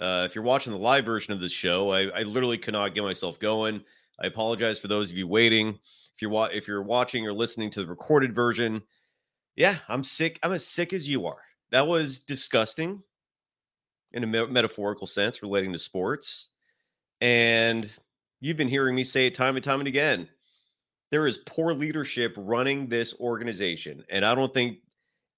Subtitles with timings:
[0.00, 3.04] Uh, if you're watching the live version of this show, I, I, literally cannot get
[3.04, 3.84] myself going.
[4.18, 5.78] I apologize for those of you waiting.
[6.14, 8.82] If you're wa- if you're watching or listening to the recorded version,
[9.56, 10.38] yeah, I'm sick.
[10.42, 11.42] I'm as sick as you are.
[11.70, 13.02] That was disgusting
[14.12, 16.48] in a me- metaphorical sense relating to sports.
[17.20, 17.90] And
[18.40, 20.28] you've been hearing me say it time and time and again.
[21.10, 24.04] There is poor leadership running this organization.
[24.08, 24.78] And I don't think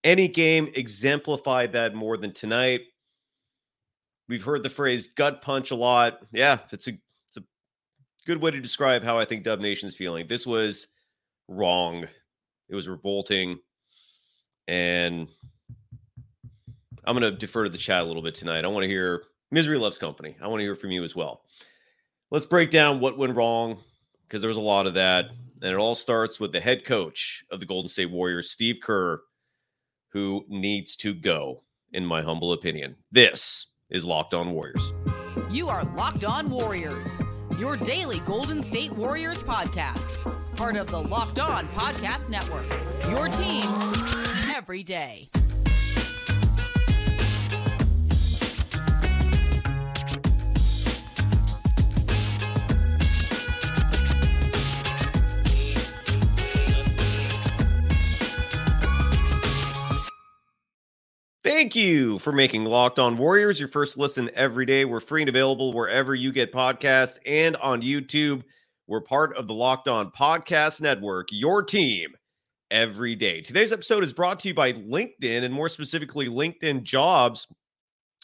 [0.05, 2.83] any game exemplified that more than tonight.
[4.33, 6.21] We've heard the phrase gut punch a lot.
[6.33, 6.93] Yeah, it's a
[7.29, 7.43] it's a
[8.27, 10.27] good way to describe how I think Dub Nation's feeling.
[10.27, 10.89] This was
[11.49, 12.07] wrong.
[12.69, 13.59] It was revolting.
[14.69, 15.29] And
[17.05, 18.65] I'm going to defer to the chat a little bit tonight.
[18.65, 20.37] I want to hear Misery Loves Company.
[20.41, 21.43] I want to hear from you as well
[22.33, 23.79] let's break down what went wrong
[24.27, 25.27] because there was a lot of that.
[25.61, 29.21] And it all starts with the head coach of the Golden State Warriors, Steve Kerr,
[30.09, 31.63] who needs to go,
[31.93, 32.97] in my humble opinion.
[33.13, 34.93] This is Locked On Warriors.
[35.51, 37.21] You are Locked On Warriors,
[37.59, 40.25] your daily Golden State Warriors podcast,
[40.57, 42.67] part of the Locked On Podcast Network.
[43.11, 43.69] Your team
[44.55, 45.29] every day.
[61.55, 64.87] Thank you for making Locked On Warriors your first listen every day.
[64.87, 68.43] We're free and available wherever you get podcasts and on YouTube.
[68.87, 72.15] We're part of the Locked On Podcast Network, your team
[72.71, 73.43] every day.
[73.43, 77.47] Today's episode is brought to you by LinkedIn and more specifically LinkedIn Jobs,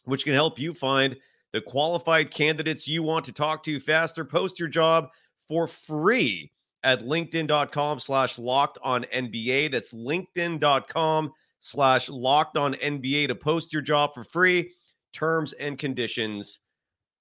[0.05, 1.15] which can help you find
[1.53, 4.25] the qualified candidates you want to talk to faster.
[4.25, 5.11] Post your job
[5.47, 6.51] for free
[6.83, 9.71] at linkedin.com slash locked on NBA.
[9.71, 14.73] That's linkedin.com slash locked on NBA to post your job for free.
[15.13, 16.61] Terms and conditions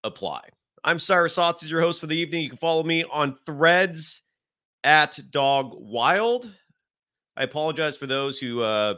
[0.03, 0.41] apply.
[0.83, 2.43] I'm Cyrus Saatsaz, your host for the evening.
[2.43, 4.21] You can follow me on threads
[4.83, 6.51] at Dog Wild.
[7.35, 8.95] I apologize for those who uh,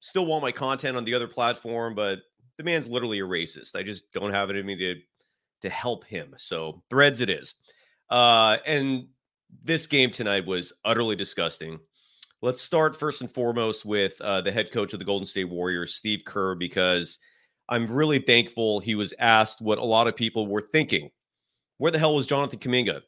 [0.00, 2.20] still want my content on the other platform, but
[2.58, 3.76] the man's literally a racist.
[3.76, 4.94] I just don't have it in me to
[5.62, 6.34] to help him.
[6.36, 7.54] So threads it is.
[8.10, 9.06] Uh, and
[9.62, 11.78] this game tonight was utterly disgusting.
[12.44, 15.94] Let's start first and foremost with uh, the head coach of the Golden State Warriors,
[15.94, 17.18] Steve Kerr, because
[17.70, 21.08] I'm really thankful he was asked what a lot of people were thinking.
[21.78, 23.00] Where the hell was Jonathan Kuminga?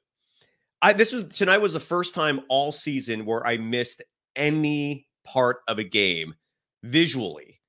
[0.80, 4.00] I this was tonight was the first time all season where I missed
[4.36, 6.32] any part of a game
[6.82, 7.60] visually.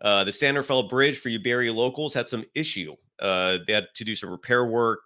[0.00, 2.96] Uh, the Sanderfeld Bridge for you Barry locals had some issue.
[3.18, 5.00] Uh, they had to do some repair work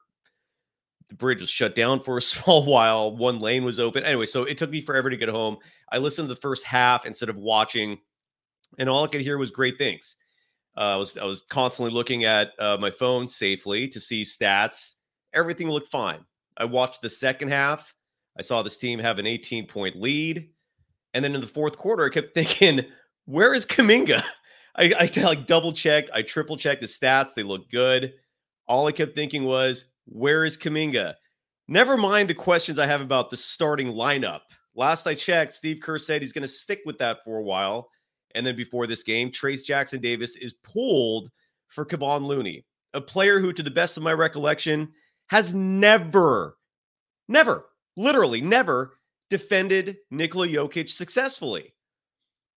[1.08, 3.16] the bridge was shut down for a small while.
[3.16, 4.04] One lane was open.
[4.04, 5.58] Anyway, so it took me forever to get home.
[5.90, 7.98] I listened to the first half instead of watching,
[8.78, 10.16] and all I could hear was great things.
[10.76, 14.94] Uh, I was I was constantly looking at uh, my phone safely to see stats.
[15.32, 16.24] Everything looked fine.
[16.56, 17.94] I watched the second half.
[18.36, 20.48] I saw this team have an 18 point lead,
[21.12, 22.84] and then in the fourth quarter, I kept thinking,
[23.26, 24.22] "Where is Kuminga?"
[24.76, 27.34] I, I like double checked, I triple checked the stats.
[27.34, 28.14] They look good.
[28.66, 31.14] All I kept thinking was, where is Kuminga?
[31.68, 34.40] Never mind the questions I have about the starting lineup.
[34.74, 37.90] Last I checked, Steve Kerr said he's going to stick with that for a while.
[38.34, 41.30] And then before this game, Trayce Jackson-Davis is pulled
[41.68, 44.92] for Kevon Looney, a player who, to the best of my recollection,
[45.28, 46.56] has never,
[47.28, 47.66] never,
[47.96, 48.98] literally never
[49.30, 51.74] defended Nikola Jokic successfully.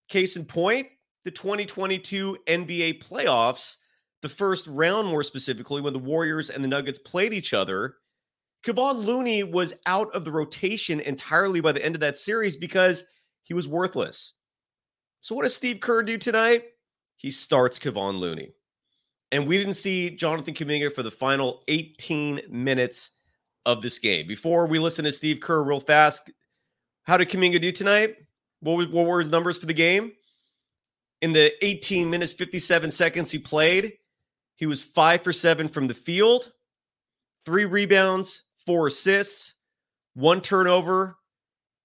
[0.10, 0.88] Case in point,
[1.24, 3.78] the 2022 NBA playoffs,
[4.22, 7.96] the first round more specifically, when the Warriors and the Nuggets played each other.
[8.64, 13.04] Kevon Looney was out of the rotation entirely by the end of that series because
[13.44, 14.34] he was worthless.
[15.22, 16.64] So, what does Steve Kerr do tonight?
[17.18, 18.52] He starts Kevon Looney.
[19.32, 23.12] And we didn't see Jonathan Kuminga for the final 18 minutes
[23.66, 24.28] of this game.
[24.28, 26.32] Before we listen to Steve Kerr real fast,
[27.04, 28.16] how did Kuminga do tonight?
[28.62, 30.14] What, was, what were his numbers for the game?
[31.22, 33.94] In the 18 minutes, 57 seconds he played,
[34.58, 36.52] he was five for seven from the field,
[37.46, 39.54] three rebounds, four assists,
[40.16, 41.18] one turnover.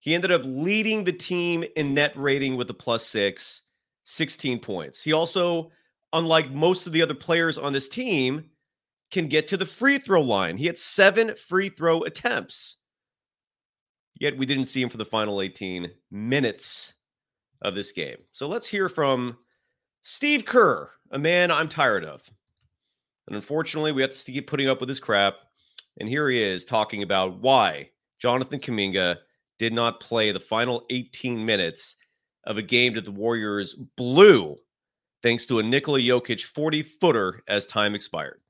[0.01, 3.63] He ended up leading the team in net rating with a plus six,
[4.05, 5.05] 16 points.
[5.05, 5.71] He also,
[6.13, 8.51] unlike most of the other players on this team,
[9.11, 10.57] can get to the free throw line.
[10.57, 12.79] He had seven free throw attempts.
[14.19, 16.95] Yet we didn't see him for the final 18 minutes
[17.61, 18.17] of this game.
[18.33, 19.37] So let's hear from
[20.03, 22.23] Steve Kerr, a man I'm tired of.
[23.27, 25.35] And unfortunately, we have to keep putting up with this crap.
[26.01, 29.19] And here he is talking about why Jonathan Kuminga
[29.59, 31.97] did not play the final 18 minutes
[32.45, 34.57] of a game that the Warriors blew
[35.23, 38.41] thanks to a Nikola Jokic 40 footer as time expired.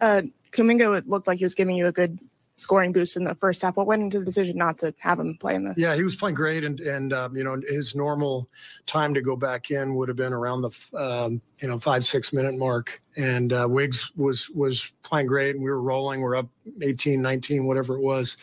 [0.00, 0.22] Uh,
[0.52, 2.18] Kuminga looked like he was giving you a good
[2.56, 3.76] scoring boost in the first half.
[3.76, 5.74] What went into the decision not to have him play in the?
[5.76, 8.48] Yeah, he was playing great, and and um, you know his normal
[8.86, 12.32] time to go back in would have been around the um, you know five six
[12.32, 13.00] minute mark.
[13.16, 16.20] And uh, Wiggs was was playing great, and we were rolling.
[16.20, 16.48] We're up
[16.82, 18.36] 18, 19, whatever it was,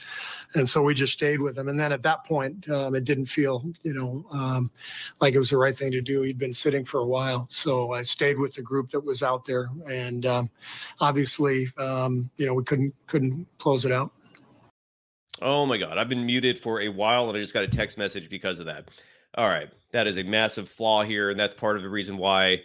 [0.55, 1.69] and so we just stayed with him.
[1.69, 4.71] And then at that point, um, it didn't feel you know um,
[5.21, 6.23] like it was the right thing to do.
[6.23, 9.45] He'd been sitting for a while, so I stayed with the group that was out
[9.45, 10.49] there, and um,
[10.99, 14.11] obviously, um, you know, we couldn't couldn't close it out.
[15.41, 15.97] Oh my God.
[15.97, 18.65] I've been muted for a while and I just got a text message because of
[18.67, 18.89] that.
[19.35, 19.69] All right.
[19.91, 21.29] That is a massive flaw here.
[21.29, 22.61] And that's part of the reason why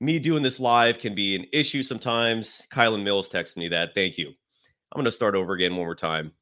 [0.00, 2.62] me doing this live can be an issue sometimes.
[2.72, 3.94] Kylan Mills texted me that.
[3.94, 4.28] Thank you.
[4.28, 6.32] I'm going to start over again one more time.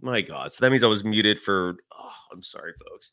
[0.00, 0.52] My God.
[0.52, 1.76] So that means I was muted for.
[1.98, 3.12] Oh, I'm sorry, folks.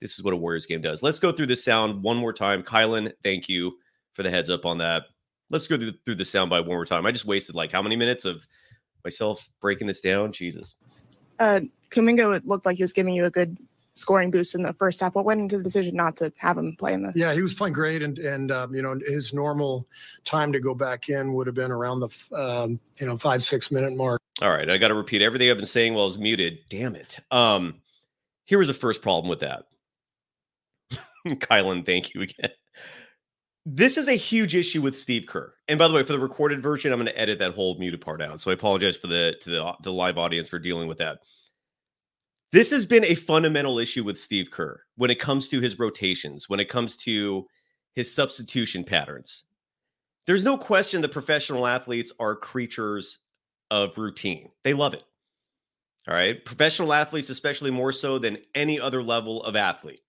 [0.00, 1.02] This is what a Warriors game does.
[1.02, 2.62] Let's go through the sound one more time.
[2.62, 3.72] Kylan, thank you
[4.12, 5.04] for the heads up on that.
[5.50, 7.06] Let's go through, through the sound by one more time.
[7.06, 8.46] I just wasted like how many minutes of
[9.04, 10.32] myself breaking this down?
[10.32, 10.76] Jesus
[11.42, 11.60] uh,
[11.90, 13.58] Kuminga looked like he was giving you a good
[13.94, 15.14] scoring boost in the first half.
[15.14, 17.12] What went into the decision not to have him play in the?
[17.14, 19.86] Yeah, he was playing great, and and um, you know his normal
[20.24, 23.70] time to go back in would have been around the um, you know five six
[23.70, 24.20] minute mark.
[24.40, 26.58] All right, I got to repeat everything I've been saying while I was muted.
[26.68, 27.18] Damn it.
[27.30, 27.80] Um,
[28.44, 29.64] here was the first problem with that.
[31.26, 32.50] Kylan, thank you again.
[33.64, 35.54] This is a huge issue with Steve Kerr.
[35.68, 38.00] And by the way, for the recorded version, I'm going to edit that whole muted
[38.00, 38.40] part out.
[38.40, 41.20] So I apologize for the to the, the live audience for dealing with that.
[42.52, 46.50] This has been a fundamental issue with Steve Kerr when it comes to his rotations,
[46.50, 47.46] when it comes to
[47.94, 49.46] his substitution patterns.
[50.26, 53.18] There's no question that professional athletes are creatures
[53.70, 54.50] of routine.
[54.64, 55.02] They love it.
[56.06, 56.44] All right.
[56.44, 60.02] Professional athletes, especially more so than any other level of athlete,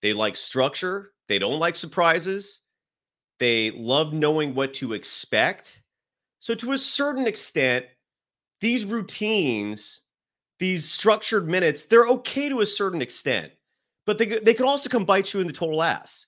[0.00, 1.12] they like structure.
[1.28, 2.62] They don't like surprises.
[3.38, 5.82] They love knowing what to expect.
[6.40, 7.86] So, to a certain extent,
[8.60, 10.02] these routines,
[10.58, 13.52] these structured minutes, they're okay to a certain extent,
[14.06, 16.26] but they, they can also come bite you in the total ass.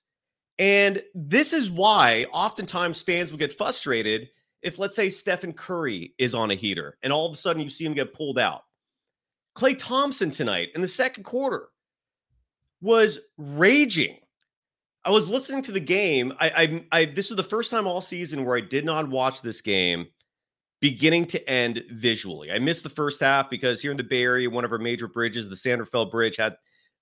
[0.59, 4.29] And this is why oftentimes fans will get frustrated
[4.61, 7.69] if, let's say, Stephen Curry is on a heater and all of a sudden you
[7.69, 8.63] see him get pulled out.
[9.55, 11.69] Klay Thompson tonight in the second quarter
[12.81, 14.17] was raging
[15.03, 16.33] I was listening to the game.
[16.39, 19.41] I, I, I, this was the first time all season where I did not watch
[19.41, 20.07] this game
[20.81, 22.51] beginning to end visually.
[22.51, 25.07] I missed the first half because here in the Bay Area, one of our major
[25.07, 26.57] bridges, the Sanderfeld Bridge, had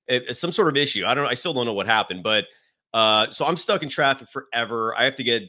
[0.07, 1.05] a, some sort of issue.
[1.05, 1.25] I don't.
[1.25, 2.45] I still don't know what happened, but
[2.93, 4.95] uh, so I'm stuck in traffic forever.
[4.97, 5.43] I have to get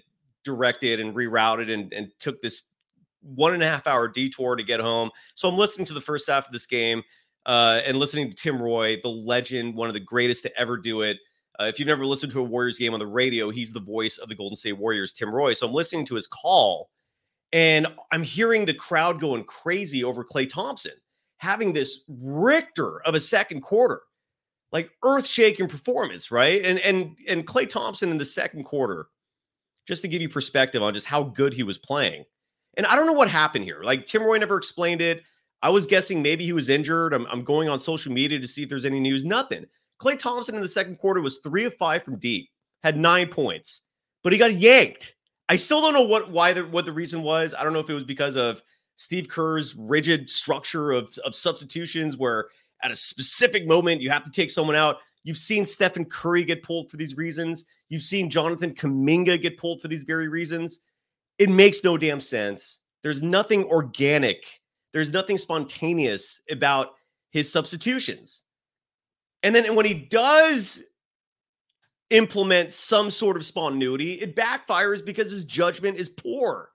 [0.45, 2.63] directed and rerouted and, and took this
[3.23, 5.11] one and a half hour detour to get home.
[5.35, 7.03] So I'm listening to the first half of this game
[7.45, 11.03] uh, and listening to Tim Roye, the legend, one of the greatest to ever do
[11.03, 11.19] it
[11.61, 14.17] uh, if you've never listened to a Warriors game on the radio, he's the voice
[14.17, 15.53] of the Golden State Warriors, Tim Roye.
[15.53, 16.89] So I'm listening to his call
[17.52, 20.92] and I'm hearing the crowd going crazy over Klay Thompson
[21.38, 24.02] having this Richter of a second quarter,
[24.73, 26.64] like earth-shaking performance, right?
[26.64, 29.09] And and and Klay Thompson in the second quarter,
[29.88, 32.25] just to give you perspective on just how good he was playing.
[32.76, 33.83] And I don't know what happened here.
[33.83, 35.23] Like Tim Roye never explained it.
[35.62, 37.12] I was guessing maybe he was injured.
[37.12, 39.25] I'm, I'm going on social media to see if there's any news.
[39.25, 39.66] Nothing.
[40.00, 42.49] Klay Thompson in the second quarter was three of five from deep,
[42.83, 43.83] had nine points,
[44.23, 45.14] but he got yanked.
[45.50, 47.54] I still don't know what why the what the reason was.
[47.59, 48.62] I don't know if it was because of
[48.95, 52.50] Steve Kerr's rigid structure of, of substitutions where
[52.85, 54.99] at a specific moment you have to take someone out.
[55.25, 57.64] You've seen Stephen Curry get pulled for these reasons.
[57.88, 60.83] You've seen Jonathan Kuminga get pulled for these very reasons.
[61.38, 62.83] It makes no damn sense.
[63.02, 64.61] There's nothing organic,
[64.92, 66.90] there's nothing spontaneous about
[67.33, 68.45] his substitutions.
[69.42, 70.85] And then when he does
[72.11, 76.71] implement some sort of spontaneity, it backfires because his judgment is poor.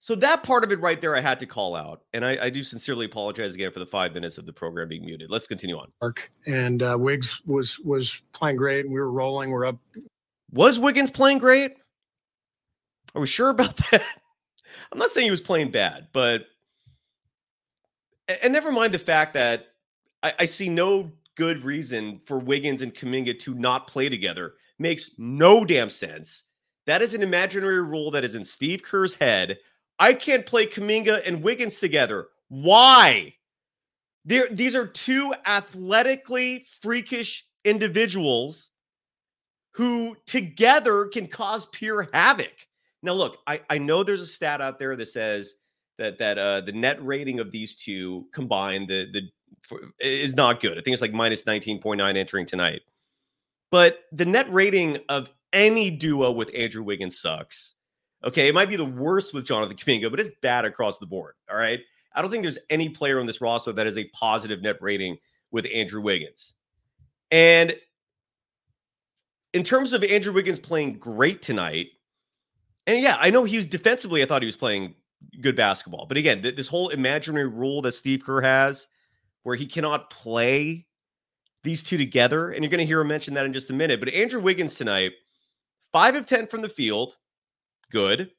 [0.00, 2.50] So that part of it right there, I had to call out, and I, I,
[2.50, 5.28] do sincerely apologize again for the five minutes of the program being muted.
[5.28, 5.90] Let's continue on.
[6.46, 9.50] And uh, Wiggs was was playing great, and we were rolling.
[9.50, 9.76] We're up.
[10.52, 11.74] Was Wiggins playing great?
[13.14, 14.02] Are we sure about that?
[14.92, 16.46] I'm not saying he was playing bad, but
[18.42, 19.66] and never mind the fact that
[20.22, 24.54] I, I see no good reason for Wiggins and Kuminga to not play together.
[24.80, 26.44] Makes no damn sense.
[26.86, 29.56] That is an imaginary rule that is in Steve Kerr's head.
[30.00, 32.26] I can't play Kuminga and Wiggins together.
[32.48, 33.34] Why?
[34.24, 38.72] There, these are two athletically freakish individuals
[39.74, 42.52] who together can cause pure havoc.
[43.04, 45.54] Now, look, I, I know there's a stat out there that says
[45.98, 49.22] that that uh, the net rating of these two combined, the the
[49.68, 50.72] for, is not good.
[50.72, 52.82] I think it's like minus 19.9 entering tonight.
[53.70, 57.74] But the net rating of any duo with Andrew Wiggins sucks.
[58.24, 61.34] Okay, it might be the worst with Jonathan Kuminga, but it's bad across the board.
[61.50, 61.80] All right.
[62.14, 65.18] I don't think there's any player on this roster that has a positive net rating
[65.52, 66.54] with Andrew Wiggins.
[67.30, 67.76] And
[69.52, 71.88] in terms of Andrew Wiggins playing great tonight,
[72.86, 74.94] and yeah, I know he was defensively, I thought he was playing
[75.40, 76.06] good basketball.
[76.06, 78.88] But again, th- this whole imaginary rule that Steve Kerr has
[79.48, 80.86] where he cannot play
[81.64, 82.50] these two together.
[82.50, 83.98] And you're going to hear him mention that in just a minute.
[83.98, 85.12] But Andrew Wiggins tonight,
[85.90, 87.16] five of 10 from the field,
[87.90, 88.30] good.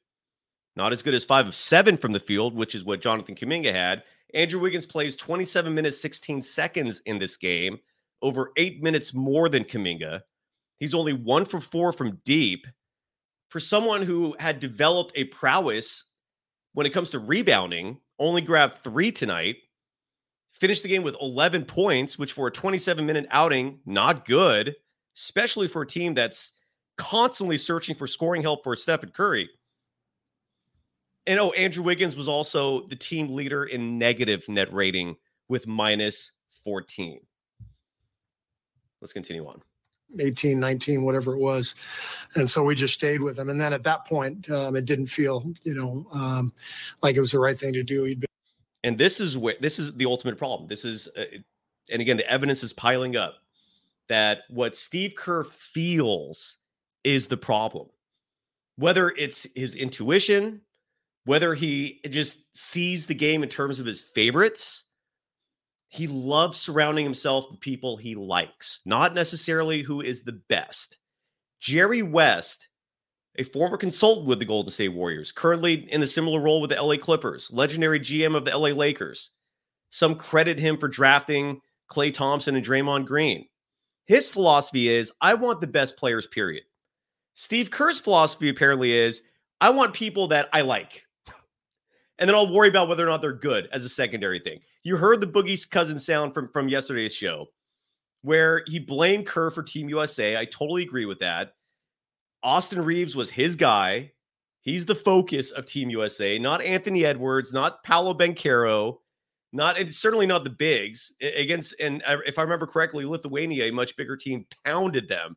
[0.76, 3.72] Not as good as five of seven from the field, which is what Jonathan Kuminga
[3.72, 4.04] had.
[4.34, 7.80] Andrew Wiggins plays 27 minutes, 16 seconds in this game,
[8.22, 10.20] over eight minutes more than Kuminga.
[10.78, 12.68] He's only one for four from deep.
[13.48, 16.04] For someone who had developed a prowess
[16.74, 19.56] when it comes to rebounding, only grabbed three tonight
[20.60, 24.76] finished the game with 11 points, which for a 27 minute outing, not good,
[25.16, 26.52] especially for a team that's
[26.98, 29.48] constantly searching for scoring help for Stephen Curry.
[31.26, 35.16] And oh, Andrew Wiggins was also the team leader in negative net rating
[35.48, 36.32] with minus
[36.64, 37.20] 14.
[39.00, 39.62] Let's continue on.
[40.18, 41.74] 18, 19, whatever it was.
[42.34, 43.48] And so we just stayed with him.
[43.48, 46.52] And then at that point, um, it didn't feel, you know, um,
[47.02, 48.04] like it was the right thing to do.
[48.04, 48.28] He'd been
[48.84, 50.68] and this is where this is the ultimate problem.
[50.68, 51.24] This is, uh,
[51.90, 53.34] and again, the evidence is piling up
[54.08, 56.56] that what Steve Kerr feels
[57.04, 57.88] is the problem.
[58.76, 60.62] Whether it's his intuition,
[61.24, 64.84] whether he just sees the game in terms of his favorites,
[65.88, 70.98] he loves surrounding himself with people he likes, not necessarily who is the best.
[71.60, 72.68] Jerry West
[73.36, 76.82] a former consultant with the Golden State Warriors, currently in a similar role with the
[76.82, 79.30] LA Clippers, legendary GM of the LA Lakers.
[79.90, 81.60] Some credit him for drafting
[81.90, 83.46] Klay Thompson and Draymond Green.
[84.06, 86.64] His philosophy is I want the best players, period.
[87.34, 89.22] Steve Kerr's philosophy apparently is
[89.60, 91.04] I want people that I like.
[92.18, 94.60] And then I'll worry about whether or not they're good as a secondary thing.
[94.82, 97.46] You heard the Boogie's cousin sound from, from yesterday's show
[98.20, 100.36] where he blamed Kerr for Team USA.
[100.36, 101.54] I totally agree with that.
[102.42, 104.12] Austin Reaves was his guy.
[104.62, 108.98] He's the focus of Team USA, not Anthony Edwards, not Paolo Banchero,
[109.52, 111.74] not and certainly not the bigs against.
[111.80, 115.36] And if I remember correctly, Lithuania, a much bigger team, pounded them.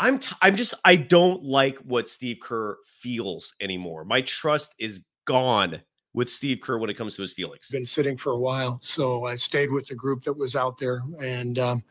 [0.00, 4.04] I'm t- I'm just I don't like what Steve Kerr feels anymore.
[4.04, 5.80] My trust is gone
[6.14, 7.68] with Steve Kerr when it comes to his feelings.
[7.70, 11.00] Been sitting for a while, so I stayed with the group that was out there,
[11.20, 11.82] and um,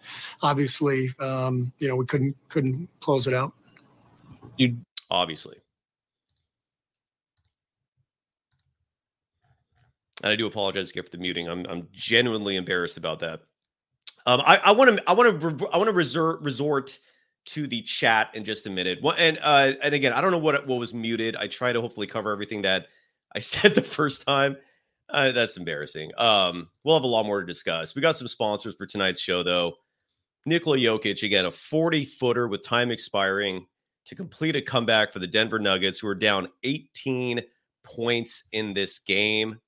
[0.41, 3.53] obviously, um, you know, we couldn't couldn't close it out.
[4.57, 4.77] You
[5.09, 5.57] obviously.
[10.23, 11.47] And I do apologize again for the muting.
[11.47, 13.41] I'm I'm genuinely embarrassed about that.
[14.25, 16.99] Um, I want to I want to I want to resort resort
[17.45, 18.99] to the chat in just a minute.
[19.17, 21.35] And uh, and again, I don't know what what was muted.
[21.35, 22.87] I try to hopefully cover everything that
[23.33, 24.57] I said the first time.
[25.09, 26.11] Uh, that's embarrassing.
[26.17, 27.95] Um, we'll have a lot more to discuss.
[27.95, 29.75] We got some sponsors for tonight's show, though.
[30.45, 33.65] Nikola Jokic again, a 40 footer with time expiring
[34.07, 37.41] to complete a comeback for the Denver Nuggets, who are down 18
[37.83, 39.59] points in this game.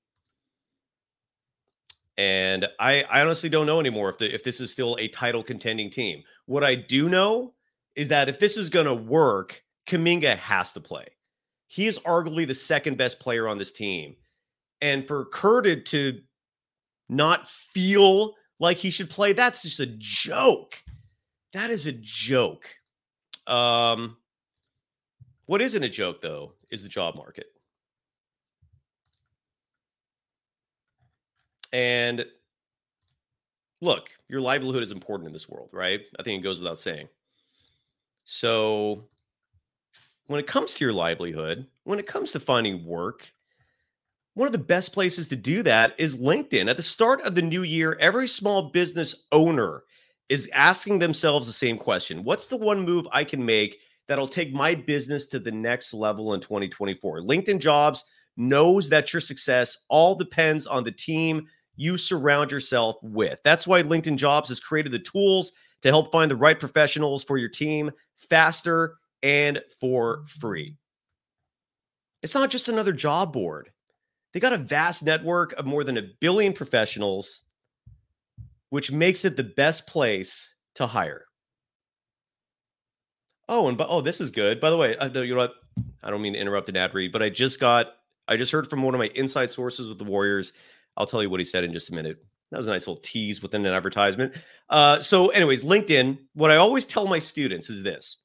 [2.16, 5.42] And I, I honestly don't know anymore if the, if this is still a title
[5.42, 6.22] contending team.
[6.46, 7.54] What I do know
[7.96, 11.06] is that if this is going to work, Kuminga has to play.
[11.66, 14.16] He is arguably the second best player on this team.
[14.80, 16.20] And for Curtis to
[17.08, 20.82] not feel like he should play, that's just a joke.
[21.52, 22.66] That is a joke.
[23.46, 24.16] Um,
[25.50, 27.46] what isn't a joke though is the job market.
[31.72, 32.24] And
[33.80, 36.02] look, your livelihood is important in this world, right?
[36.20, 37.08] I think it goes without saying.
[38.22, 39.08] So,
[40.28, 43.28] when it comes to your livelihood, when it comes to finding work,
[44.34, 46.70] one of the best places to do that is LinkedIn.
[46.70, 49.82] At the start of the new year, every small business owner
[50.28, 54.52] is asking themselves the same question What's the one move I can make that'll take
[54.52, 57.20] my business to the next level in 2024?
[57.20, 58.04] LinkedIn Jobs
[58.36, 63.38] knows that your success all depends on the team you surround yourself with.
[63.44, 65.52] That's why LinkedIn Jobs has created the tools
[65.82, 70.76] to help find the right professionals for your team faster and for free.
[72.24, 73.70] It's not just another job board.
[74.32, 77.42] They got a vast network of more than a billion professionals,
[78.70, 81.26] which makes it the best place to hire.
[83.50, 84.60] Oh, and but oh, this is good.
[84.60, 85.54] By the way, I, you know what?
[86.04, 87.88] I don't mean to interrupt an ad read, but I just got,
[88.28, 90.52] I just heard from one of my inside sources with the Warriors.
[90.96, 92.24] I'll tell you what he said in just a minute.
[92.52, 94.34] That was a nice little tease within an advertisement.
[94.68, 96.16] Uh, so, anyways, LinkedIn.
[96.34, 98.18] What I always tell my students is this,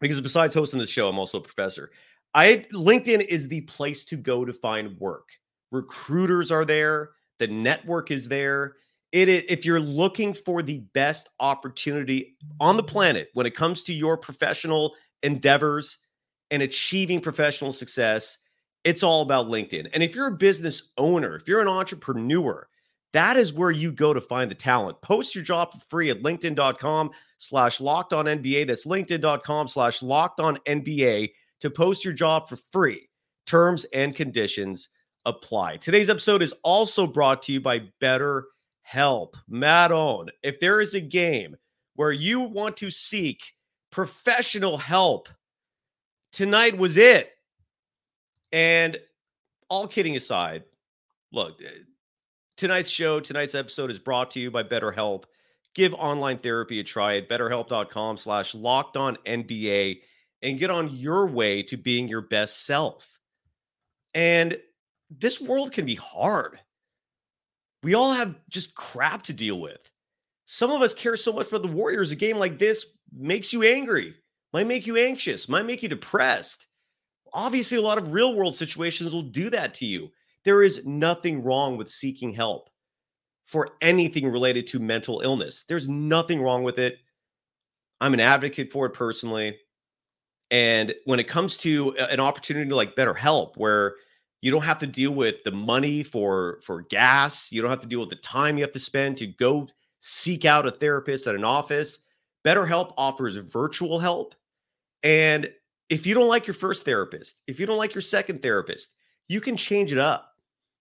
[0.00, 1.90] because besides hosting the show, I'm also a professor.
[2.32, 5.28] I LinkedIn is the place to go to find work.
[5.70, 7.10] Recruiters are there.
[7.38, 8.76] The network is there.
[9.12, 13.82] It is, if you're looking for the best opportunity on the planet when it comes
[13.84, 15.98] to your professional endeavors
[16.50, 18.38] and achieving professional success,
[18.84, 19.88] it's all about LinkedIn.
[19.92, 22.68] And if you're a business owner, if you're an entrepreneur,
[23.12, 25.00] that is where you go to find the talent.
[25.00, 28.66] Post your job for free at linkedin.com slash locked on NBA.
[28.66, 33.08] That's linkedin.com slash locked on NBA to post your job for free.
[33.46, 34.90] Terms and conditions
[35.24, 35.78] apply.
[35.78, 38.46] Today's episode is also brought to you by Better
[38.88, 39.36] Help.
[39.46, 41.58] Matt On, if there is a game
[41.94, 43.52] where you want to seek
[43.90, 45.28] professional help,
[46.32, 47.30] tonight was it.
[48.50, 48.98] And
[49.68, 50.64] all kidding aside,
[51.32, 51.68] look, eh,
[52.56, 55.24] tonight's show, tonight's episode is brought to you by BetterHelp.
[55.74, 60.00] Give online therapy a try at betterhelp.com slash locked on NBA
[60.40, 63.20] and get on your way to being your best self.
[64.14, 64.58] And
[65.10, 66.58] this world can be hard.
[67.82, 69.90] We all have just crap to deal with.
[70.46, 72.10] Some of us care so much about the Warriors.
[72.10, 74.14] A game like this makes you angry,
[74.52, 76.66] might make you anxious, might make you depressed.
[77.32, 80.10] Obviously, a lot of real world situations will do that to you.
[80.44, 82.70] There is nothing wrong with seeking help
[83.44, 85.64] for anything related to mental illness.
[85.68, 86.98] There's nothing wrong with it.
[88.00, 89.58] I'm an advocate for it personally.
[90.50, 93.96] And when it comes to an opportunity like BetterHelp, where
[94.40, 97.88] you don't have to deal with the money for for gas, you don't have to
[97.88, 99.68] deal with the time you have to spend to go
[100.00, 102.00] seek out a therapist at an office.
[102.44, 104.34] BetterHelp offers virtual help.
[105.02, 105.50] And
[105.88, 108.92] if you don't like your first therapist, if you don't like your second therapist,
[109.28, 110.34] you can change it up.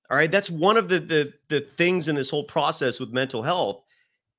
[0.09, 3.43] All right, that's one of the the the things in this whole process with mental
[3.43, 3.83] health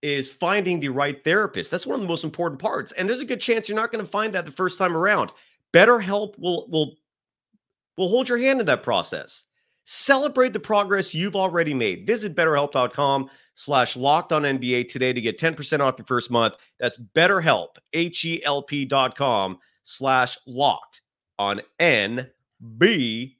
[0.00, 1.70] is finding the right therapist.
[1.70, 2.92] That's one of the most important parts.
[2.92, 5.30] And there's a good chance you're not going to find that the first time around.
[5.74, 6.96] BetterHelp will will
[7.98, 9.44] will hold your hand in that process.
[9.84, 12.06] Celebrate the progress you've already made.
[12.06, 16.54] Visit betterhelp.com slash locked on NBA today to get 10% off your first month.
[16.78, 21.02] That's betterhelp, H-E-L-P dot com slash locked
[21.38, 23.36] on NBA.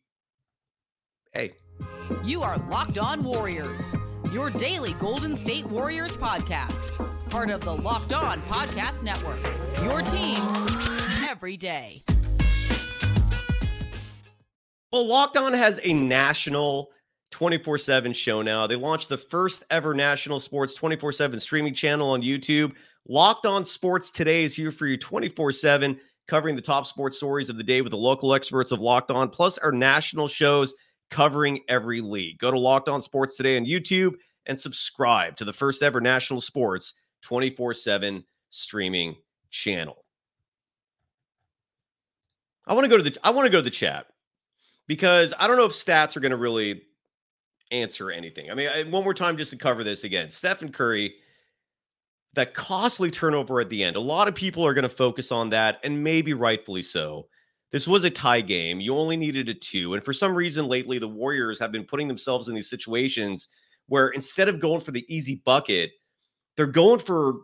[1.33, 1.53] Hey.
[2.25, 3.95] You are Locked On Warriors
[4.33, 6.97] your daily Golden State Warriors podcast.
[7.31, 9.41] Part of the Locked On Podcast Network.
[9.83, 10.43] Your team
[11.29, 12.03] every day.
[14.91, 16.89] Well, Locked On has a national
[17.31, 18.67] 24 7 show now.
[18.67, 22.73] They launched the first ever national sports 24 7 streaming channel on YouTube.
[23.07, 27.51] Locked On Sports Today is here for you 24 7, covering the top sports stories
[27.51, 30.73] of the day with the local experts of Locked On, plus our national shows
[31.11, 32.39] covering every league.
[32.39, 34.15] Go to Locked On Sports today on YouTube
[34.47, 39.17] and subscribe to the first ever national sports 24 7 streaming
[39.51, 40.07] channel.
[42.67, 44.07] I want to go to the I want to go to the chat
[44.89, 46.83] because I don't know if stats are going to really
[47.71, 48.51] answer anything.
[48.51, 50.31] I mean, I, one more time just to cover this again.
[50.31, 51.15] Stephen Curry,
[52.35, 53.97] that costly turnover at the end.
[53.97, 57.29] A lot of people are going to focus on that, and maybe rightfully so.
[57.71, 58.81] This was a tie game.
[58.81, 59.93] You only needed a two.
[59.95, 63.49] And for some reason lately, the Warriors have been putting themselves in these situations
[63.89, 65.93] where instead of going for the easy bucket,
[66.57, 67.35] they're going for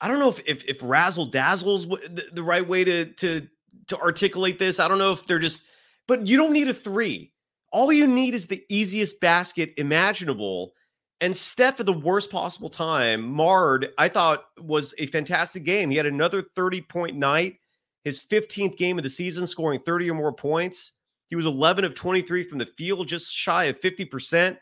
[0.00, 3.48] I don't know if if, if razzle dazzle's the, the right way to to
[3.88, 4.78] to articulate this.
[4.78, 5.62] I don't know if they're just,
[6.08, 7.32] but you don't need a three.
[7.72, 10.72] All you need is the easiest basket imaginable.
[11.20, 15.90] And Steph at the worst possible time, marred, I thought was a fantastic game.
[15.90, 17.58] He had another 30 point night,
[18.04, 20.92] his 15th game of the season, scoring 30 or more points.
[21.30, 24.56] He was 11 of 23 from the field, just shy of 50%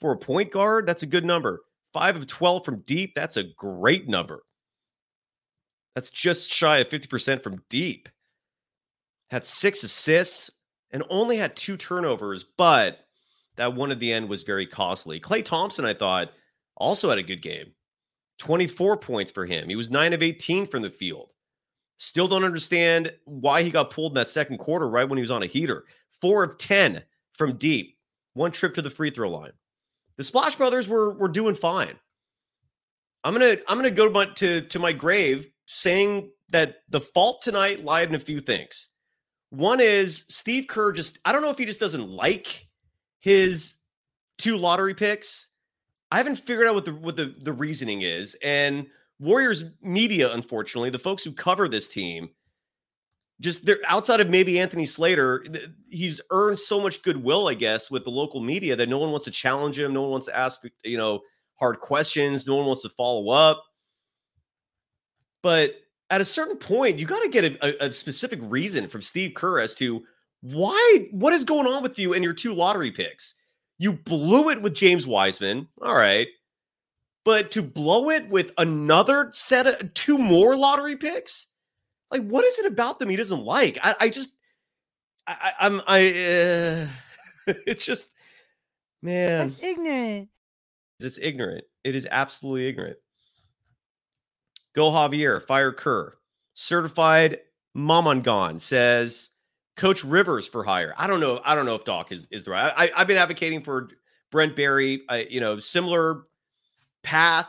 [0.00, 0.86] for a point guard.
[0.86, 1.62] That's a good number.
[1.92, 3.14] Five of 12 from deep.
[3.14, 4.42] That's a great number.
[5.94, 8.08] That's just shy of 50% from deep.
[9.30, 10.50] Had six assists
[10.90, 13.00] and only had two turnovers, but
[13.56, 15.20] that one at the end was very costly.
[15.20, 16.32] Klay Thompson, I thought,
[16.76, 17.72] also had a good game.
[18.38, 19.68] 24 points for him.
[19.68, 21.32] He was 9 of 18 from the field.
[21.98, 25.32] Still don't understand why he got pulled in that second quarter right when he was
[25.32, 25.84] on a heater.
[26.20, 27.96] 4 of 10 from deep.
[28.34, 29.52] One trip to the free throw line.
[30.16, 31.98] The Splash Brothers were were doing fine.
[33.24, 37.42] I'm to I'm to go to my, to to my grave saying that the fault
[37.42, 38.88] tonight lied in a few things.
[39.50, 42.66] One is Steve Kerr just I don't know if he just doesn't like
[43.20, 43.76] his
[44.36, 45.48] two lottery picks.
[46.10, 48.36] I haven't figured out what the what the, the reasoning is.
[48.42, 48.86] And
[49.18, 52.30] Warriors media, unfortunately, the folks who cover this team,
[53.40, 55.44] just they're outside of maybe Anthony Slater,
[55.88, 59.24] he's earned so much goodwill, I guess, with the local media that no one wants
[59.24, 61.20] to challenge him, no one wants to ask, you know,
[61.58, 63.62] hard questions, no one wants to follow up.
[65.42, 65.74] But
[66.10, 69.60] at a certain point, you got to get a, a, specific reason from Steve Kerr
[69.60, 70.04] as to
[70.40, 73.34] why, what is going on with you and your two lottery picks?
[73.78, 75.68] You blew it with James Wiseman.
[75.82, 76.28] All right.
[77.24, 81.48] But to blow it with another set of two more lottery picks?
[82.10, 83.78] Like, what is it about them he doesn't like?
[83.82, 84.30] I, I just,
[85.26, 86.88] I, I'm, I, uh,
[87.66, 88.08] it's just,
[89.02, 89.48] man.
[89.48, 90.28] That's ignorant.
[91.00, 91.64] It's ignorant.
[91.84, 92.96] It is absolutely ignorant.
[94.74, 96.16] Go Javier, fire Kerr.
[96.54, 97.38] Certified
[97.76, 99.30] Mamangon says
[99.76, 100.94] Coach Rivers for hire.
[100.96, 101.40] I don't know.
[101.44, 102.72] I don't know if Doc is is the right.
[102.76, 103.88] I, I've been advocating for
[104.30, 105.02] Brent Barry.
[105.08, 106.24] I, uh, you know, similar
[107.02, 107.48] path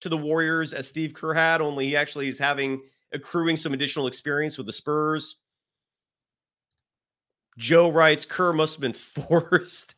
[0.00, 1.60] to the Warriors as Steve Kerr had.
[1.60, 2.80] Only he actually is having
[3.12, 5.36] accruing some additional experience with the Spurs.
[7.58, 9.94] Joe writes Kerr must have been forced.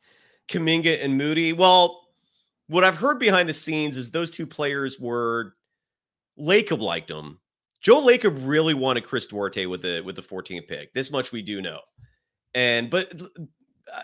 [0.48, 1.52] Kuminga and Moody.
[1.52, 2.08] Well,
[2.66, 5.54] what I've heard behind the scenes is those two players were
[6.40, 7.38] Lacob liked him.
[7.80, 10.92] Joe Lacob really wanted Chris Duarte with the with the 14th pick.
[10.92, 11.80] This much we do know.
[12.54, 13.12] And but
[13.92, 14.02] uh,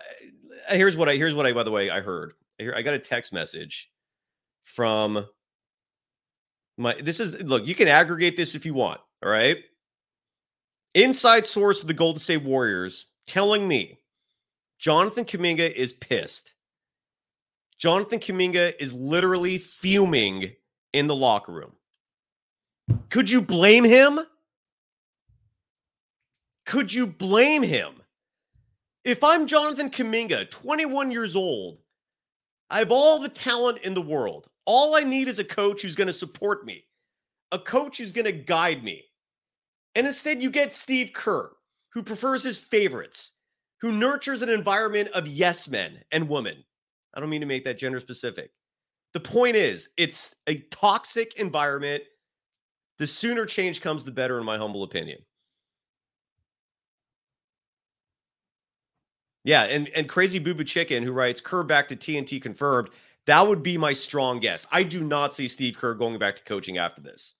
[0.69, 2.33] here's what I here's what I by the way I heard.
[2.59, 3.89] I, hear, I got a text message
[4.63, 5.25] from
[6.77, 9.57] my this is look, you can aggregate this if you want, all right?
[10.95, 13.99] Inside source of the Golden State Warriors telling me
[14.79, 16.53] Jonathan Kuminga is pissed.
[17.77, 20.51] Jonathan Kuminga is literally fuming
[20.93, 21.73] in the locker room.
[23.09, 24.19] Could you blame him?
[26.65, 27.93] Could you blame him?
[29.05, 31.79] If I'm Jonathan Kuminga, 21 years old,
[32.69, 34.47] I have all the talent in the world.
[34.65, 36.83] All I need is a coach who's going to support me,
[37.53, 39.05] a coach who's going to guide me.
[39.95, 41.51] And instead, you get Steve Kerr,
[41.93, 43.31] who prefers his favorites,
[43.79, 46.63] who nurtures an environment of yes men and women.
[47.13, 48.51] I don't mean to make that gender specific.
[49.13, 52.03] The point is, it's a toxic environment
[52.97, 55.19] the sooner change comes, the better, in my humble opinion.
[59.43, 62.89] Yeah, and and crazy boo boo chicken who writes Kerr back to TNT confirmed.
[63.25, 64.65] That would be my strong guess.
[64.71, 67.33] I do not see Steve Kerr going back to coaching after this.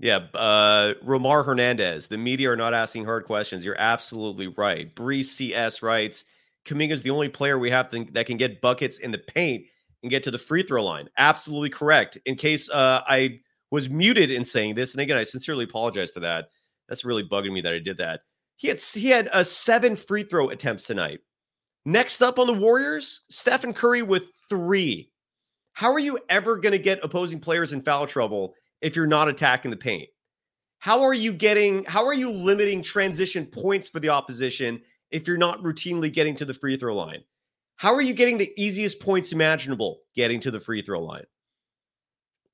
[0.00, 2.06] Yeah, uh, Romar Hernandez.
[2.08, 3.64] The media are not asking hard questions.
[3.64, 4.94] You're absolutely right.
[4.94, 6.24] Breeze CS writes,
[6.64, 9.66] Kuminga's the only player we have to, that can get buckets in the paint
[10.02, 11.08] and get to the free throw line.
[11.18, 12.18] Absolutely correct.
[12.26, 16.20] In case uh, I was muted in saying this, and again, I sincerely apologize for
[16.20, 16.48] that.
[16.88, 18.20] That's really bugging me that I did that.
[18.56, 21.20] He had he had a uh, seven free throw attempts tonight.
[21.84, 25.10] Next up on the Warriors, Stephen Curry with three.
[25.72, 29.28] How are you ever going to get opposing players in foul trouble if you're not
[29.28, 30.08] attacking the paint?
[30.80, 31.84] How are you getting?
[31.84, 34.80] How are you limiting transition points for the opposition
[35.10, 37.22] if you're not routinely getting to the free throw line?
[37.78, 41.26] How are you getting the easiest points imaginable getting to the free throw line?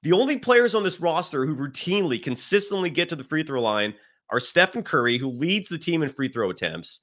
[0.02, 3.94] The only players on this roster who routinely, consistently get to the free throw line
[4.28, 7.00] are Stephen Curry, who leads the team in free throw attempts,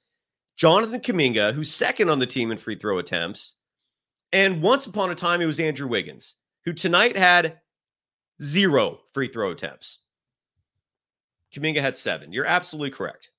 [0.56, 3.56] Jonathan Kuminga, who's second on the team in free throw attempts,
[4.32, 7.58] and once upon a time it was Andrew Wiggins, who tonight had
[8.40, 9.98] zero free throw attempts.
[11.52, 12.32] Kuminga had seven.
[12.32, 13.31] You're absolutely correct.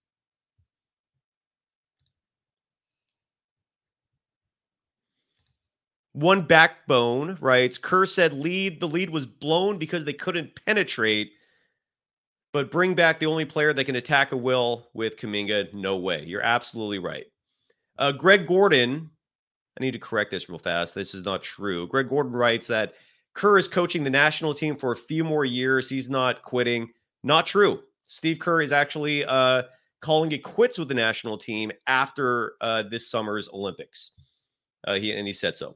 [6.14, 11.32] One backbone writes Kerr said lead the lead was blown because they couldn't penetrate,
[12.52, 15.74] but bring back the only player that can attack a will with Kuminga.
[15.74, 16.24] No way.
[16.24, 17.26] You're absolutely right.
[17.98, 19.10] Uh, Greg Gordon,
[19.78, 20.94] I need to correct this real fast.
[20.94, 21.88] This is not true.
[21.88, 22.94] Greg Gordon writes that
[23.34, 25.90] Kerr is coaching the national team for a few more years.
[25.90, 26.90] He's not quitting.
[27.24, 27.82] Not true.
[28.06, 29.64] Steve Kerr is actually uh,
[30.02, 34.12] calling it quits with the national team after uh, this summer's Olympics.
[34.86, 35.76] Uh, he and he said so.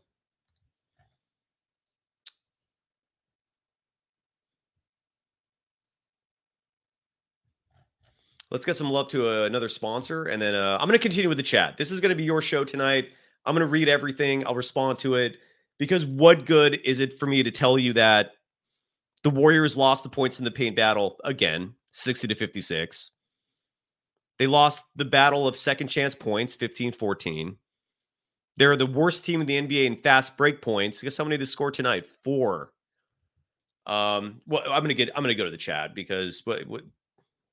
[8.50, 11.28] Let's get some love to uh, another sponsor, and then uh, I'm going to continue
[11.28, 11.78] with the chat.
[11.78, 13.10] This is going to be your show tonight.
[13.46, 14.46] I'm going to read everything.
[14.46, 15.38] I'll respond to it
[15.78, 18.32] because what good is it for me to tell you that
[19.24, 23.12] the Warriors lost the points in the paint battle again, 60 to 56.
[24.40, 27.58] They lost the battle of second chance points, 15 14.
[28.58, 31.02] They're the worst team in the NBA in fast break points.
[31.02, 32.08] Guess how many they scored tonight?
[32.24, 32.72] Four.
[33.86, 36.84] Um, well, I'm gonna get I'm gonna go to the chat because what, what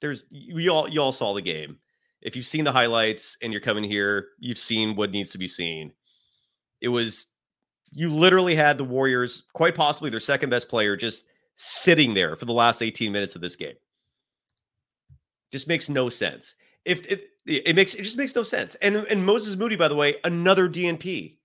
[0.04, 1.78] there's you all you all saw the game.
[2.20, 5.48] If you've seen the highlights and you're coming here, you've seen what needs to be
[5.48, 5.92] seen.
[6.82, 7.24] It was
[7.90, 12.44] you literally had the Warriors, quite possibly their second best player, just sitting there for
[12.44, 13.76] the last 18 minutes of this game.
[15.50, 16.56] Just makes no sense.
[16.84, 18.74] If it, it makes it just makes no sense.
[18.82, 21.38] And and Moses Moody, by the way, another DNP.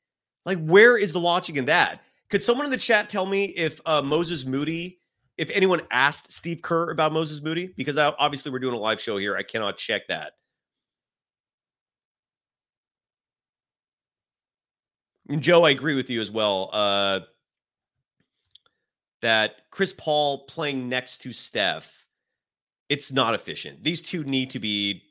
[0.45, 2.01] Like, where is the logic in that?
[2.29, 4.98] Could someone in the chat tell me if uh, Moses Moody,
[5.39, 7.67] if anyone asked Steve Kerr about Moses Moody?
[7.77, 9.37] Because obviously we're doing a live show here.
[9.37, 10.33] I cannot check that.
[15.29, 16.69] And Joe, I agree with you as well.
[16.73, 17.21] Uh,
[19.21, 22.05] that Chris Paul playing next to Steph,
[22.89, 23.81] it's not efficient.
[23.81, 25.03] These two need to be,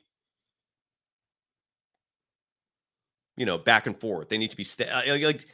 [3.35, 4.29] you know, back and forth.
[4.29, 5.47] They need to be uh, like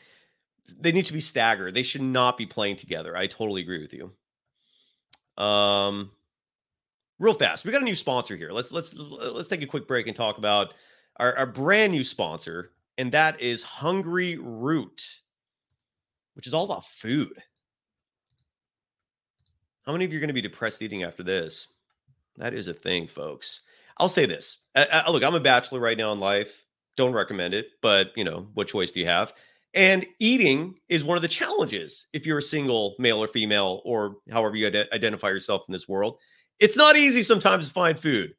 [0.82, 1.74] they need to be staggered.
[1.74, 3.16] They should not be playing together.
[3.16, 4.12] I totally agree with you.
[5.38, 6.12] Um,
[7.20, 8.52] real fast, we got a new sponsor here.
[8.52, 10.74] Let's let's let's take a quick break and talk about
[11.18, 15.16] our, our brand new sponsor and that is Hungryroot,
[16.34, 17.42] which is all about food.
[19.86, 21.68] How many of you are going to be depressed eating after this?
[22.38, 23.62] That is a thing, folks.
[23.98, 24.58] I'll say this.
[24.76, 26.66] I, I, look, I'm a bachelor right now in life.
[26.98, 29.34] Don't recommend it, but you know, what choice do you have?
[29.76, 34.16] And eating is one of the challenges if you're a single male or female, or
[34.32, 36.18] however you ad- identify yourself in this world.
[36.62, 38.34] It's not easy sometimes to find food.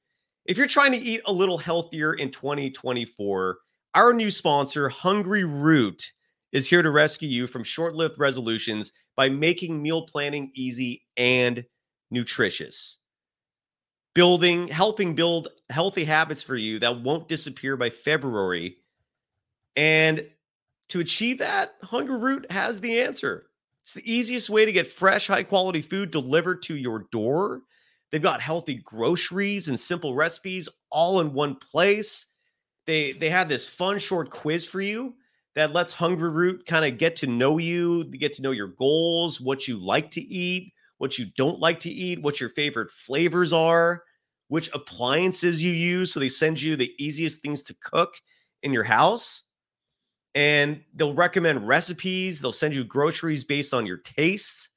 [0.46, 3.58] If you're trying to eat a little healthier in 2024,
[3.94, 6.02] our new sponsor, Hungryroot,
[6.52, 11.62] is here to rescue you from short lived resolutions by making meal planning easy and
[12.10, 12.98] nutritious.
[14.14, 18.78] Building, helping build healthy habits for you that won't disappear by February.
[19.74, 20.26] And
[20.88, 23.46] to achieve that, Hungryroot has the answer.
[23.84, 27.62] It's the easiest way to get fresh, high quality food delivered to your door.
[28.10, 32.26] They've got healthy groceries and simple recipes all in one place
[32.86, 35.14] they they have this fun short quiz for you
[35.54, 39.66] that lets Hungryroot kind of get to know you, get to know your goals, what
[39.66, 44.02] you like to eat, what you don't like to eat, what your favorite flavors are,
[44.48, 46.12] which appliances you use.
[46.12, 48.14] So they send you the easiest things to cook
[48.62, 49.44] in your house.
[50.36, 52.40] And they'll recommend recipes.
[52.40, 54.68] They'll send you groceries based on your tastes.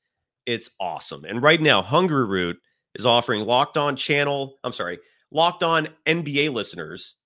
[0.47, 1.25] It's awesome.
[1.25, 2.55] And right now, Hungryroot
[2.95, 4.97] is offering Locked On channel, I'm sorry,
[5.31, 7.17] Locked On NBA listeners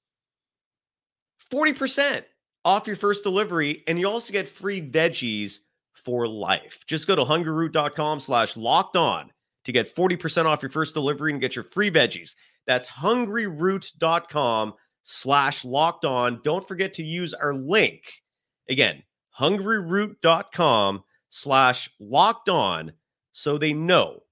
[1.53, 2.23] 40%
[2.65, 5.59] off your first delivery, and you also get free veggies
[5.93, 6.83] for life.
[6.87, 9.31] Just go to hungryroot.com slash locked on
[9.65, 12.35] to get 40% off your first delivery and get your free veggies.
[12.65, 16.41] That's hungryroot.com slash locked on.
[16.43, 18.22] Don't forget to use our link.
[18.69, 19.03] Again,
[19.39, 22.93] hungryroot.com slash locked on
[23.31, 24.23] so they know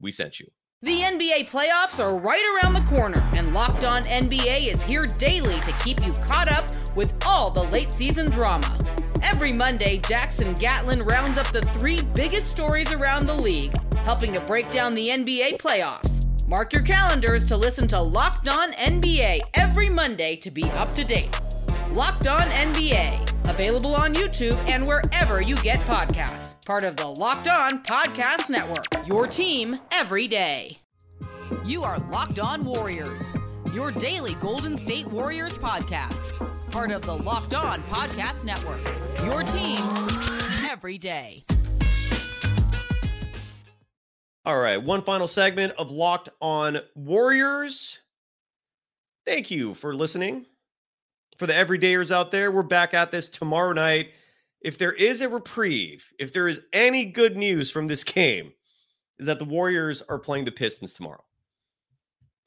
[0.00, 0.46] we sent you.
[0.82, 5.60] The NBA playoffs are right around the corner, and Locked On NBA is here daily
[5.60, 8.76] to keep you caught up with all the late season drama.
[9.22, 14.40] Every Monday, Jackson Gatlin rounds up the three biggest stories around the league, helping to
[14.40, 16.26] break down the NBA playoffs.
[16.48, 21.04] Mark your calendars to listen to Locked On NBA every Monday to be up to
[21.04, 21.40] date.
[21.92, 27.48] Locked On NBA, available on YouTube and wherever you get podcasts part of the Locked
[27.48, 28.86] On Podcast Network.
[29.06, 30.78] Your team every day.
[31.64, 33.36] You are Locked On Warriors,
[33.74, 36.48] your daily Golden State Warriors podcast.
[36.70, 38.80] Part of the Locked On Podcast Network.
[39.24, 39.80] Your team
[40.70, 41.44] every day.
[44.44, 47.98] All right, one final segment of Locked On Warriors.
[49.26, 50.46] Thank you for listening.
[51.42, 54.10] For the everydayers out there, we're back at this tomorrow night
[54.60, 58.52] if there is a reprieve, if there is any good news from this game,
[59.18, 61.24] is that the Warriors are playing the Pistons tomorrow.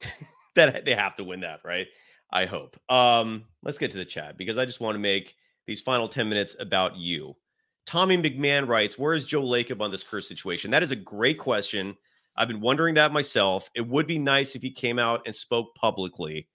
[0.54, 1.88] that they have to win that, right?
[2.32, 2.80] I hope.
[2.88, 5.34] Um, let's get to the chat because I just want to make
[5.66, 7.36] these final 10 minutes about you.
[7.84, 10.70] Tommy McMahon writes, Where is Joe Lacob on this curse situation?
[10.70, 11.98] That is a great question.
[12.34, 13.70] I've been wondering that myself.
[13.74, 16.48] It would be nice if he came out and spoke publicly.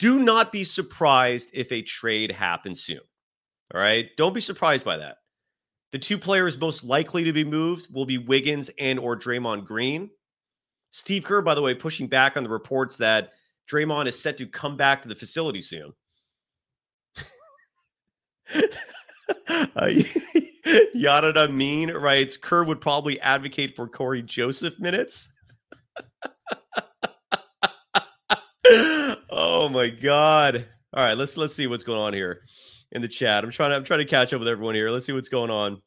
[0.00, 3.00] Do not be surprised if a trade happens soon.
[3.72, 4.08] All right.
[4.16, 5.18] Don't be surprised by that.
[5.92, 10.10] The two players most likely to be moved will be Wiggins and or Draymond Green.
[10.90, 13.32] Steve Kerr, by the way, pushing back on the reports that
[13.70, 15.92] Draymond is set to come back to the facility soon.
[19.76, 19.90] uh,
[20.94, 25.28] Yada Mean writes Kerr would probably advocate for Cory Joseph minutes.
[29.40, 30.66] oh my god.
[30.92, 32.42] All right, let's let's see what's going on here
[32.92, 33.42] in the chat.
[33.42, 34.90] I'm trying to I'm trying to catch up with everyone here.
[34.90, 35.80] Let's see what's going on.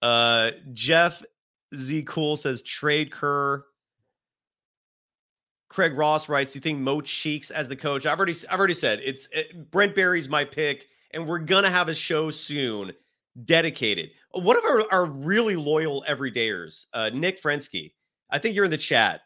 [0.00, 1.22] Uh Jeff
[1.74, 3.64] Z Cool says trade Kerr.
[5.68, 8.74] Craig Ross writes, "Do you think Mo Cheeks as the coach?" I've already I've already
[8.74, 12.92] said it's it, Brent Barry's my pick, and we're gonna have a show soon
[13.44, 14.10] dedicated.
[14.32, 17.92] One of our, our really loyal everydayers, uh, Nick Frensky.
[18.30, 19.20] I think you're in the chat.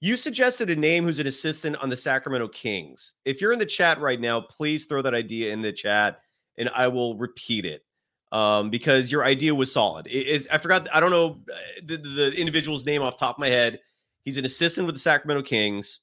[0.00, 3.12] You suggested a name who's an assistant on the Sacramento Kings.
[3.26, 6.20] If you're in the chat right now, please throw that idea in the chat,
[6.56, 7.84] and I will repeat it
[8.32, 10.06] um, because your idea was solid.
[10.06, 10.88] It is I forgot?
[10.92, 13.78] I don't know uh, the, the individual's name off top of my head.
[14.24, 16.00] He's an assistant with the Sacramento Kings.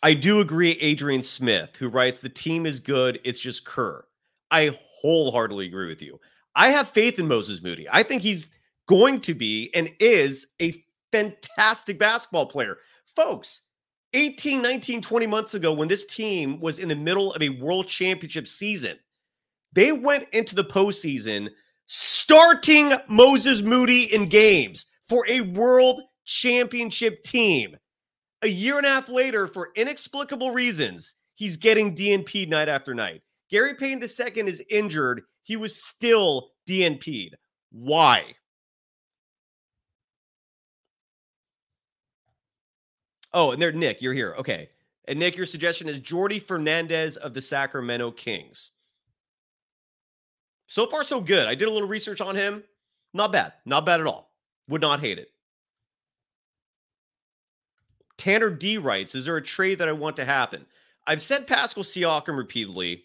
[0.00, 3.18] I do agree, Adrian Smith, who writes, The team is good.
[3.24, 4.04] It's just Kerr.
[4.52, 6.20] I wholeheartedly agree with you.
[6.54, 7.88] I have faith in Moses Moody.
[7.90, 8.48] I think he's
[8.86, 12.76] going to be and is a fantastic basketball player.
[13.16, 13.62] Folks,
[14.14, 17.88] 18, 19, 20 months ago, when this team was in the middle of a world
[17.88, 18.96] championship season,
[19.72, 21.48] they went into the postseason
[21.86, 27.76] starting Moses Moody in games for a world championship team.
[28.42, 33.22] A year and a half later, for inexplicable reasons, he's getting DNP night after night.
[33.50, 35.22] Gary Payton II is injured.
[35.42, 37.34] He was still DNP'd.
[37.72, 38.34] Why?
[43.38, 44.34] Oh, and there, Nick, you're here.
[44.36, 44.68] Okay.
[45.06, 48.72] And Nick, your suggestion is Jordi Fernandez of the Sacramento Kings.
[50.66, 51.46] So far, so good.
[51.46, 52.64] I did a little research on him.
[53.14, 53.52] Not bad.
[53.64, 54.32] Not bad at all.
[54.66, 55.28] Would not hate it.
[58.16, 60.66] Tanner D writes Is there a trade that I want to happen?
[61.06, 63.04] I've said Pascal Siakam repeatedly.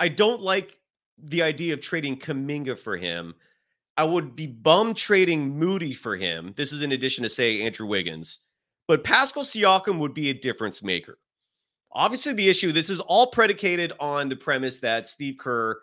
[0.00, 0.78] I don't like
[1.18, 3.34] the idea of trading Kuminga for him.
[3.98, 6.54] I would be bum trading Moody for him.
[6.56, 8.38] This is in addition to, say, Andrew Wiggins.
[8.88, 11.18] But Pascal Siakam would be a difference maker.
[11.92, 15.80] Obviously, the issue, this is all predicated on the premise that Steve Kerr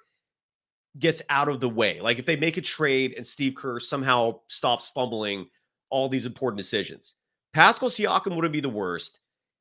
[0.99, 1.99] gets out of the way.
[2.01, 5.47] Like if they make a trade and Steve Kerr somehow stops fumbling
[5.89, 7.15] all these important decisions.
[7.53, 9.19] Pascal Siakam wouldn't be the worst.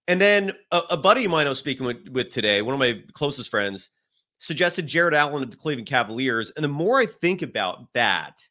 [0.08, 2.80] And then a, a buddy of mine I was speaking with, with today, one of
[2.80, 3.90] my closest friends,
[4.38, 6.50] suggested Jarrett Allen of the Cleveland Cavaliers.
[6.56, 8.46] And the more I think about that,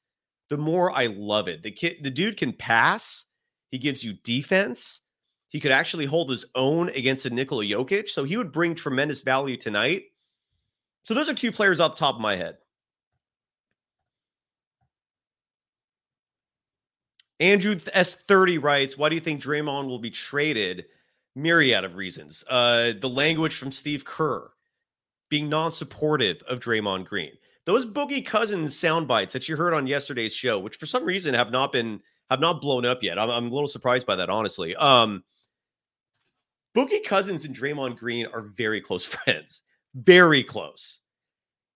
[0.49, 1.63] the more I love it.
[1.63, 3.25] The kid, the dude can pass.
[3.71, 5.01] He gives you defense.
[5.47, 8.09] He could actually hold his own against a Nikola Jokic.
[8.09, 10.03] So he would bring tremendous value tonight.
[11.03, 12.57] So those are two players off the top of my head.
[17.39, 20.85] Andrew S30 writes, Why do you think Draymond will be traded?
[21.35, 22.43] Myriad of reasons.
[22.47, 24.51] Uh, the language from Steve Kerr
[25.29, 27.31] being non supportive of Draymond Green.
[27.65, 31.33] Those Boogie Cousins sound bites that you heard on yesterday's show, which for some reason
[31.33, 32.01] have not been
[32.31, 33.19] have not blown up yet.
[33.19, 34.75] I'm, I'm a little surprised by that, honestly.
[34.75, 35.23] Um,
[36.75, 39.61] Boogie Cousins and Draymond Green are very close friends,
[39.93, 40.99] very close.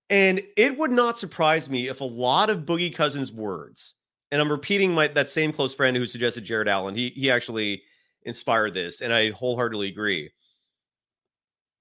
[0.09, 3.95] And it would not surprise me if a lot of Boogie Cousins' words
[4.31, 6.95] and I'm repeating my that same close friend who suggested Jarrett Allen.
[6.95, 7.83] He he actually
[8.23, 10.31] inspired this, and I wholeheartedly agree.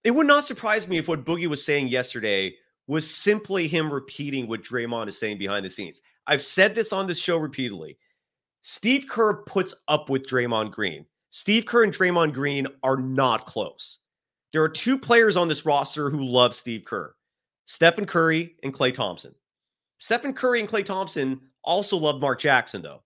[0.05, 2.55] It would not surprise me if what Boogie was saying yesterday
[2.87, 6.03] was simply him repeating what Draymond is saying behind the scenes.
[6.27, 7.99] I've said this on this show repeatedly.
[8.67, 11.05] Steve Kerr puts up with Draymond Green.
[11.29, 13.99] Steve Kerr and Draymond Green are not close.
[14.55, 17.15] There are two players on this roster who love Steve Kerr
[17.67, 19.35] Stephen Curry and Klay Thompson.
[19.99, 23.03] Stephen Curry and Klay Thompson also love Mark Jackson, though.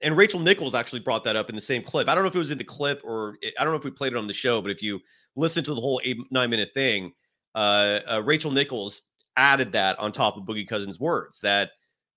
[0.00, 2.08] And Rachel Nichols actually brought that up in the same clip.
[2.08, 3.90] I don't know if it was in the clip or I don't know if we
[3.90, 5.00] played it on the show, but if you
[5.34, 7.12] listen to the whole eight, nine minute thing,
[7.56, 9.02] uh, uh, Rachel Nichols
[9.36, 11.70] added that on top of Boogie Cousins' words that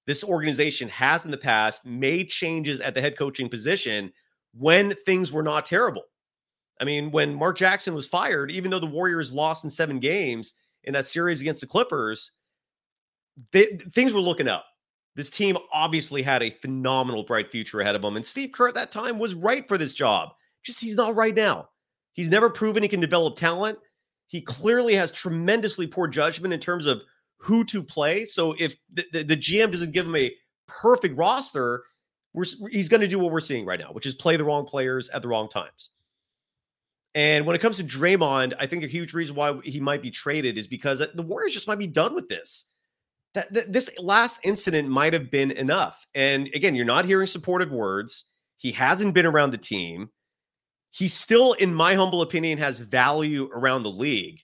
[0.07, 4.11] this organization has in the past made changes at the head coaching position
[4.53, 6.03] when things were not terrible.
[6.79, 10.53] I mean, when Mark Jackson was fired, even though the Warriors lost in seven games
[10.83, 12.31] in that series against the Clippers,
[13.51, 14.65] they, things were looking up.
[15.15, 18.15] This team obviously had a phenomenal bright future ahead of them.
[18.15, 20.29] And Steve Kerr at that time was right for this job.
[20.63, 21.69] Just he's not right now.
[22.13, 23.77] He's never proven he can develop talent.
[24.27, 27.01] He clearly has tremendously poor judgment in terms of
[27.41, 28.25] who to play.
[28.25, 30.31] So if the, the, the GM doesn't give him a
[30.67, 31.83] perfect roster,
[32.33, 34.65] we're, he's going to do what we're seeing right now, which is play the wrong
[34.65, 35.89] players at the wrong times.
[37.13, 40.11] And when it comes to Draymond, I think a huge reason why he might be
[40.11, 42.65] traded is because uh, the Warriors just might be done with this.
[43.33, 46.05] That, that this last incident might have been enough.
[46.13, 48.25] And again, you're not hearing supportive words.
[48.57, 50.09] He hasn't been around the team.
[50.91, 54.41] He still, in my humble opinion, has value around the league.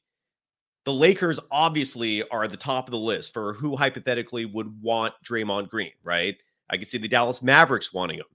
[0.88, 5.14] The Lakers obviously are at the top of the list for who hypothetically would want
[5.22, 6.38] Draymond Green, right?
[6.70, 8.26] I could see the Dallas Mavericks wanting him.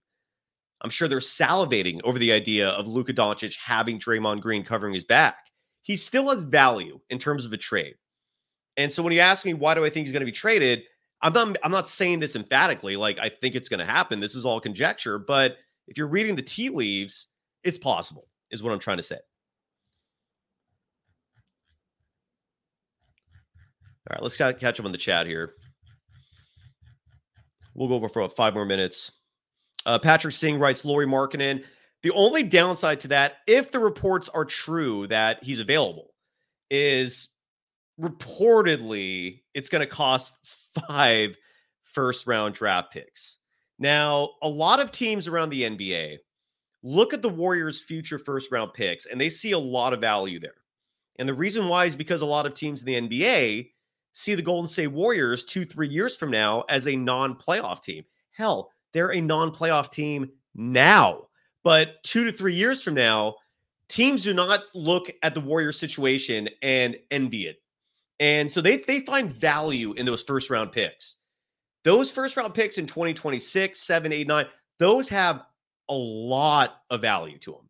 [0.82, 5.02] I'm sure they're salivating over the idea of Luka Doncic having Draymond Green covering his
[5.02, 5.46] back.
[5.80, 7.94] He still has value in terms of a trade.
[8.76, 10.82] And so when you ask me why do I think he's going to be traded,
[11.22, 14.20] I'm not I'm not saying this emphatically like I think it's going to happen.
[14.20, 15.56] This is all conjecture, but
[15.88, 17.28] if you're reading the tea leaves,
[17.64, 18.28] it's possible.
[18.50, 19.20] Is what I'm trying to say.
[24.10, 25.54] All right, let's catch up on the chat here.
[27.74, 29.12] We'll go over for five more minutes.
[29.86, 31.64] Uh, Patrick Singh writes Lauri Markkanen.
[32.02, 36.08] The only downside to that, if the reports are true that he's available,
[36.70, 37.28] is
[38.00, 40.36] reportedly it's going to cost
[40.88, 41.36] five
[41.82, 43.38] first round draft picks.
[43.78, 46.18] Now, a lot of teams around the NBA
[46.82, 50.40] look at the Warriors' future first round picks and they see a lot of value
[50.40, 50.54] there.
[51.18, 53.70] And the reason why is because a lot of teams in the NBA
[54.12, 58.04] see the Golden State Warriors two, three years from now as a non playoff team.
[58.32, 61.28] Hell, they're a non playoff team now.
[61.64, 63.36] But two to three years from now,
[63.88, 67.62] teams do not look at the Warriors situation and envy it.
[68.20, 71.16] And so they, they find value in those first round picks.
[71.84, 74.46] Those first round picks in 2026, 7, 8, 9,
[74.78, 75.42] those have
[75.88, 77.68] a lot of value to them.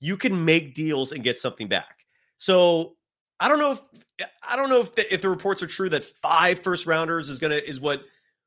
[0.00, 2.04] You can make deals and get something back.
[2.38, 2.96] So
[3.40, 6.04] I don't know if I don't know if the, if the reports are true that
[6.04, 8.04] five first rounders is gonna is what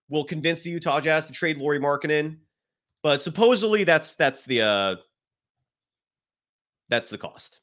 [0.10, 2.38] will convince the Utah Jazz to trade Lauri Markkanen,
[3.04, 4.96] but supposedly that's that's the uh
[6.90, 7.60] that's the cost.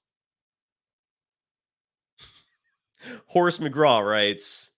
[3.26, 4.70] Horace McGraw writes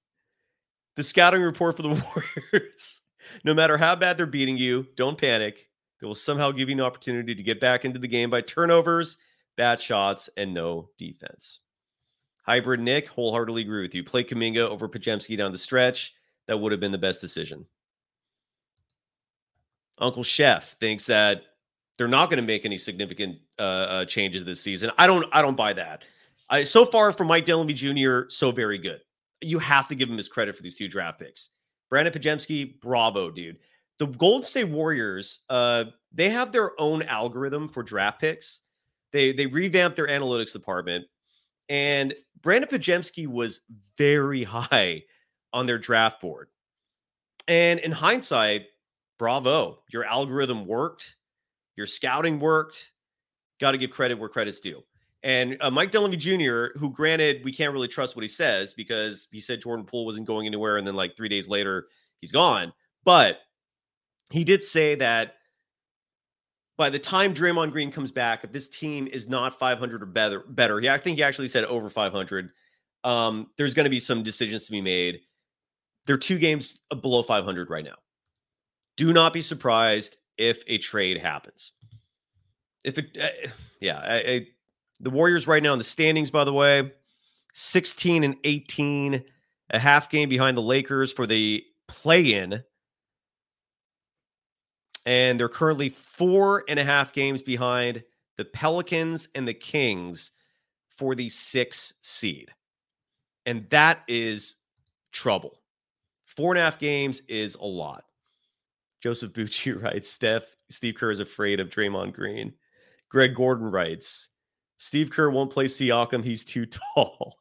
[0.97, 1.89] the scouting report for the
[2.53, 3.03] Warriors.
[3.45, 5.69] no matter how bad they're beating you, don't panic.
[6.01, 9.17] They will somehow give you an opportunity to get back into the game by turnovers,
[9.57, 11.61] bad shots, and no defense.
[12.47, 14.05] Hybrid Nick, wholeheartedly agree with you.
[14.05, 16.15] Play Kuminga over Podziemski down the stretch.
[16.47, 17.67] That would have been the best decision.
[19.99, 21.43] Uncle Chef thinks that
[21.99, 24.93] they're not going to make any significant uh, uh, changes this season.
[24.99, 25.27] I don't.
[25.33, 26.05] I don't buy that.
[26.49, 29.01] I, so far from Mike Dunleavy Jr., so very good.
[29.41, 31.51] You have to give him his credit for these two draft picks.
[31.91, 33.59] Brandon Podziemski, bravo, dude.
[33.99, 38.61] The Golden State Warriors, uh, they have their own algorithm for draft picks.
[39.13, 41.07] They they revamped their analytics department,
[41.69, 43.61] and Brandon Podziemski was
[43.99, 45.03] very high
[45.53, 46.49] on their draft board.
[47.49, 48.67] And in hindsight,
[49.19, 51.17] bravo, your algorithm worked,
[51.77, 52.93] your scouting worked.
[53.61, 54.83] Got to give credit where credit's due.
[55.23, 59.27] And uh, Mike Dunleavy Jr., who granted we can't really trust what he says because
[59.33, 61.87] he said Jordan Poole wasn't going anywhere, and then like three days later
[62.21, 62.73] he's gone.
[63.05, 63.39] But
[64.31, 65.36] he did say that
[66.77, 70.41] by the time Draymond Green comes back, if this team is not 500 or better,
[70.41, 72.51] better, yeah, I think he actually said over 500.
[73.05, 75.21] Um, there's going to be some decisions to be made.
[76.07, 77.97] They're two games below 500 right now.
[78.97, 81.73] Do not be surprised if a trade happens.
[82.85, 83.49] If it, uh,
[83.81, 84.47] yeah, I, I,
[85.01, 86.93] the Warriors right now in the standings, by the way,
[87.55, 89.25] 16 and 18,
[89.71, 92.63] a half game behind the Lakers for the play in
[95.07, 98.03] and they're currently four and a half games behind
[98.37, 100.33] the Pelicans and the Kings
[100.97, 102.51] for the six seed.
[103.47, 104.57] And that is
[105.13, 105.63] trouble.
[106.25, 108.05] Four and a half games is a lot.
[109.01, 112.53] Joseph Bucci writes, Steph, Steve Kerr is afraid of Draymond Green.
[113.09, 114.29] Greg Gordon writes,
[114.79, 116.25] Steve Kerr won't play Siakam.
[116.25, 117.39] He's too tall.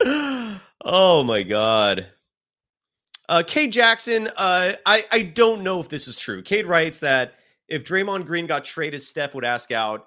[0.84, 2.06] oh my God.
[3.28, 6.42] Uh, Cade Jackson, uh, I, I don't know if this is true.
[6.42, 7.34] Cade writes that
[7.68, 10.06] if Draymond Green got traded, Steph would ask out.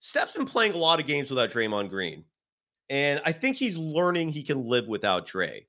[0.00, 2.24] Steph's been playing a lot of games without Draymond Green.
[2.90, 5.66] And I think he's learning he can live without Dre.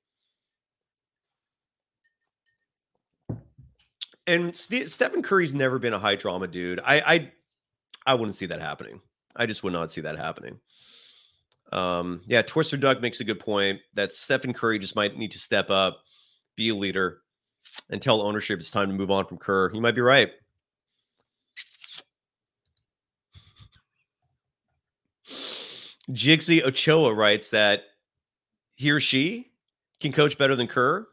[4.25, 6.79] And St- Stephen Curry's never been a high drama dude.
[6.83, 7.31] I, I
[8.05, 9.01] I wouldn't see that happening.
[9.35, 10.59] I just would not see that happening.
[11.71, 15.39] Um, yeah, Twister Doug makes a good point that Stephen Curry just might need to
[15.39, 16.01] step up
[16.57, 17.21] be a leader,
[17.89, 19.71] and tell ownership it's time to move on from Kerr.
[19.73, 20.31] You might be right.
[26.11, 27.83] Jigsy Ochoa writes that
[28.75, 29.51] he or she
[29.99, 31.07] can coach better than Kerr.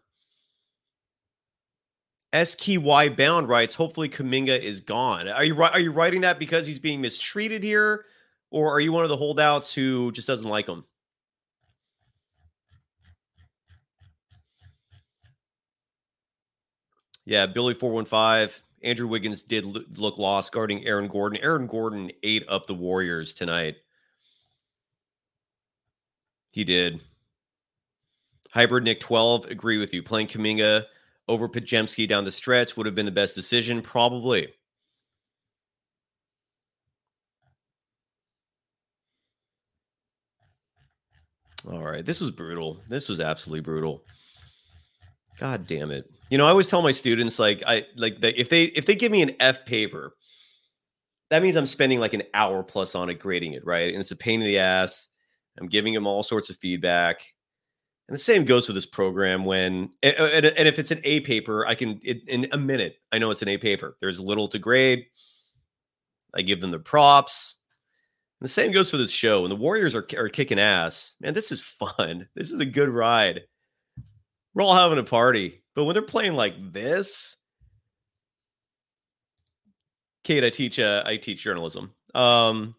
[2.32, 5.28] SKY Bound writes, hopefully Kuminga is gone.
[5.28, 8.07] Are you are you writing that because he's being mistreated here,
[8.51, 10.84] or are you one of the holdouts who just doesn't like him?
[17.24, 18.62] Yeah, Billy four one five.
[18.82, 19.64] Andrew Wiggins did
[19.98, 21.38] look lost guarding Aaron Gordon.
[21.42, 23.76] Aaron Gordon ate up the Warriors tonight.
[26.52, 27.00] He did.
[28.52, 30.02] Hybrid Nick 12, agree with you.
[30.02, 30.84] Playing Kuminga
[31.26, 34.52] over Podziemski down the stretch would have been the best decision, probably.
[41.66, 42.80] All right, this was brutal.
[42.86, 44.04] This was absolutely brutal.
[45.39, 46.11] God damn it.
[46.30, 48.95] You know, I always tell my students like I like that if they if they
[48.95, 50.14] give me an F paper,
[51.30, 53.93] that means I'm spending like an hour plus on it grading it, right?
[53.93, 55.09] And it's a pain in the ass.
[55.59, 57.24] I'm giving them all sorts of feedback.
[58.09, 61.66] And the same goes with this program when, and, and if it's an A paper,
[61.66, 63.97] I can, it, in a minute, I know it's an A paper.
[64.01, 65.07] There's little to grade.
[66.35, 67.57] I give them the props.
[68.41, 69.41] And the same goes for this show.
[69.41, 72.28] When the Warriors are, are kicking ass, man, this is fun.
[72.35, 73.43] This is a good ride.
[74.55, 75.62] We're all having a party.
[75.74, 77.36] But when they're playing like this,
[80.22, 81.92] Kate, I teach, uh, I teach journalism.
[82.14, 82.76] Um,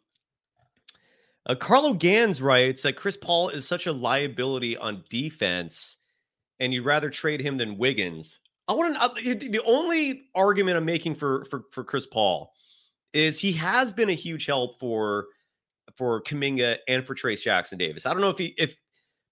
[1.45, 5.97] uh, Carlo Gans writes that Chris Paul is such a liability on defense,
[6.59, 8.39] and you'd rather trade him than Wiggins.
[8.67, 9.01] I want to.
[9.01, 12.51] Uh, the only argument I'm making for for for Chris Paul
[13.13, 15.28] is he has been a huge help for
[15.95, 18.05] for Kuminga and for Trayce Jackson-Davis.
[18.07, 18.76] I don't know if he if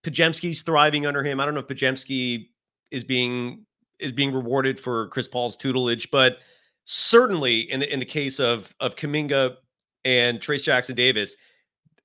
[0.03, 1.39] Podziemski's thriving under him.
[1.39, 2.49] I don't know if Podziemski
[2.91, 3.65] is being
[3.99, 6.37] is being rewarded for Chris Paul's tutelage, but
[6.85, 9.55] certainly in the in the case of of Kuminga
[10.05, 11.37] and Trayce Jackson-Davis,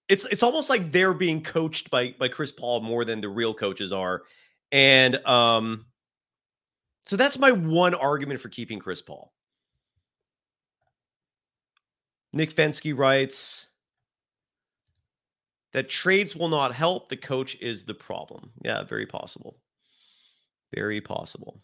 [0.08, 3.54] it's it's almost like they're being coached by by Chris Paul more than the real
[3.54, 4.22] coaches are.
[4.70, 5.86] And um
[7.06, 9.32] so that's my one argument for keeping Chris Paul.
[12.34, 13.67] Nick Fensky writes
[15.78, 17.08] that trades will not help.
[17.08, 18.50] The coach is the problem.
[18.64, 19.60] Yeah, very possible.
[20.74, 21.60] Very possible.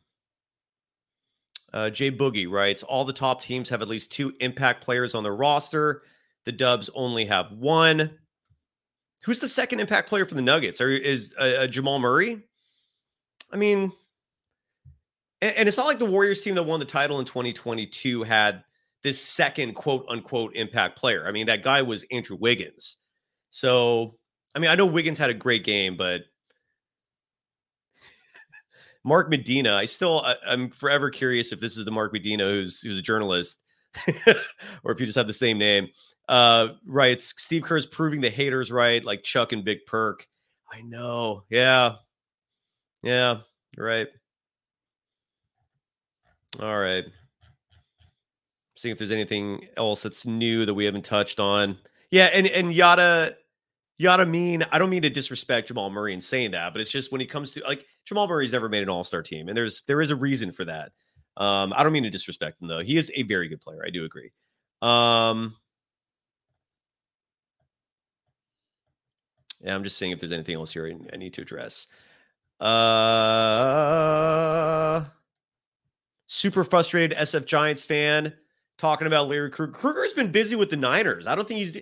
[1.73, 5.25] Uh, Jay Boogie writes All the top teams have at least two impact players on
[5.25, 6.03] their roster.
[6.45, 8.17] The Dubs only have one.
[9.25, 10.81] Who's the second impact player for the Nuggets?
[10.81, 12.41] Or is uh, uh, Jamal Murray?
[13.51, 13.91] I mean,
[15.43, 18.62] and, and, it's not like the Warriors team that won the title in 2022 had
[19.03, 21.27] this second quote unquote impact player.
[21.27, 22.97] I mean, that guy was Andrew Wiggins.
[23.55, 24.17] So,
[24.53, 26.23] I mean, I know Wiggins had a great game, but
[29.05, 32.81] Mark Medina, I still, I, am forever curious if this is the Mark Medina who's
[32.81, 33.61] who's a journalist,
[34.83, 35.87] or if you just have the same name
[36.29, 40.27] uh, writes Steve Kerr's proving the haters right, like Chuck and Big Perk.
[40.73, 41.45] I know.
[41.49, 41.93] Yeah.
[43.05, 43.43] Yeah.
[43.79, 44.09] Right.
[46.59, 47.05] All right.
[48.75, 51.79] Seeing if there's anything else that's new that we haven't touched on.
[52.11, 53.37] Yeah, and and Yada
[53.99, 57.12] Yada mean I don't mean to disrespect Jamal Murray in saying that, but it's just
[57.12, 60.01] when he comes to like Jamal Murray's never made an all-star team, and there's there
[60.01, 60.92] is a reason for that.
[61.36, 62.80] Um, I don't mean to disrespect him though.
[62.80, 63.82] He is a very good player.
[63.86, 64.32] I do agree.
[64.82, 65.57] Um,
[69.64, 71.86] Yeah, I'm just seeing if there's anything else here I need to address.
[72.61, 72.74] Uh,
[76.26, 78.34] super frustrated SF Giants fan
[78.76, 79.72] talking about Larry Krueger.
[79.72, 81.26] Krueger's been busy with the Niners.
[81.26, 81.78] I don't think he's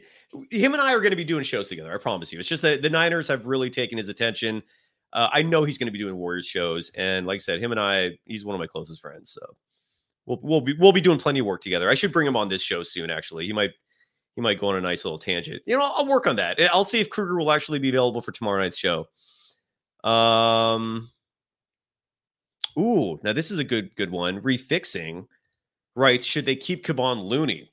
[0.51, 1.93] him and I are going to be doing shows together.
[1.93, 2.39] I promise you.
[2.39, 4.63] It's just that the Niners have really taken his attention.
[5.13, 7.71] Uh, I know he's going to be doing Warriors shows, and like I said, him
[7.71, 9.31] and I, he's one of my closest friends.
[9.31, 9.41] So
[10.27, 11.91] we'll we'll be we'll be doing plenty of work together.
[11.91, 13.11] I should bring him on this show soon.
[13.11, 13.73] Actually, he might
[14.37, 15.63] he might go on a nice little tangent.
[15.67, 16.59] You know, I'll work on that.
[16.73, 19.07] I'll see if Krueger will actually be available for tomorrow night's show.
[20.03, 21.11] Um,
[22.79, 24.41] ooh, now this is a good good one.
[24.41, 25.27] Refixing
[25.95, 27.72] writes, should they keep Kevon Looney?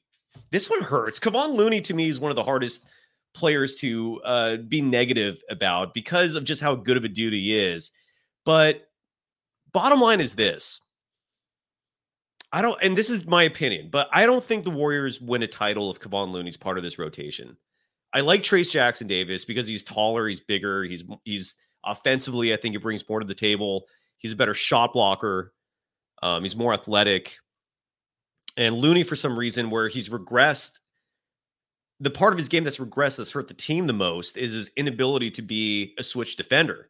[0.52, 1.20] This one hurts.
[1.20, 2.86] Kevon Looney to me is one of the hardest
[3.34, 7.60] players to uh, be negative about because of just how good of a dude he
[7.60, 7.92] is.
[8.46, 8.90] But
[9.72, 10.82] bottom line is this
[12.52, 15.48] I don't, and this is my opinion, but I don't think the Warriors win a
[15.48, 17.56] title if Kevon Looney's part of this rotation.
[18.12, 22.54] I like Trayce Jackson-Davis because he's taller, he's bigger, he's he's offensively.
[22.54, 23.86] I think he brings more to the table.
[24.18, 25.54] He's a better shot blocker.
[26.24, 27.38] Um, he's more athletic.
[28.60, 30.80] And Looney, for some reason, where he's regressed,
[32.00, 34.70] the part of his game that's regressed that's hurt the team the most is his
[34.76, 36.90] inability to be a switch defender.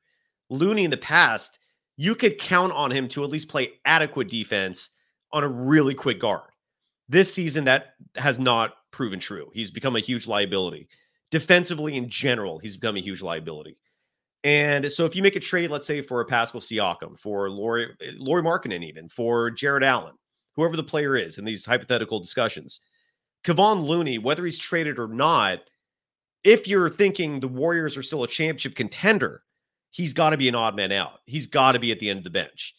[0.50, 1.60] Looney in the past,
[1.96, 4.90] you could count on him to at least play adequate defense
[5.32, 6.50] on a really quick guard.
[7.08, 9.52] This season, that has not proven true.
[9.54, 10.90] He's become a huge liability
[11.32, 13.78] defensively in general, he's become a huge liability.
[14.44, 17.88] And so if you make a trade, let's say for a Pascal Siakam, for Lauri,
[18.16, 20.16] Lauri Markkanen, even for Jarrett Allen,
[20.56, 22.80] whoever the player is in these hypothetical discussions,
[23.44, 25.60] Kevon Looney, whether he's traded or not,
[26.44, 29.44] if you're thinking the Warriors are still a championship contender,
[29.92, 31.20] he's got to be an odd man out.
[31.26, 32.76] He's got to be at the end of the bench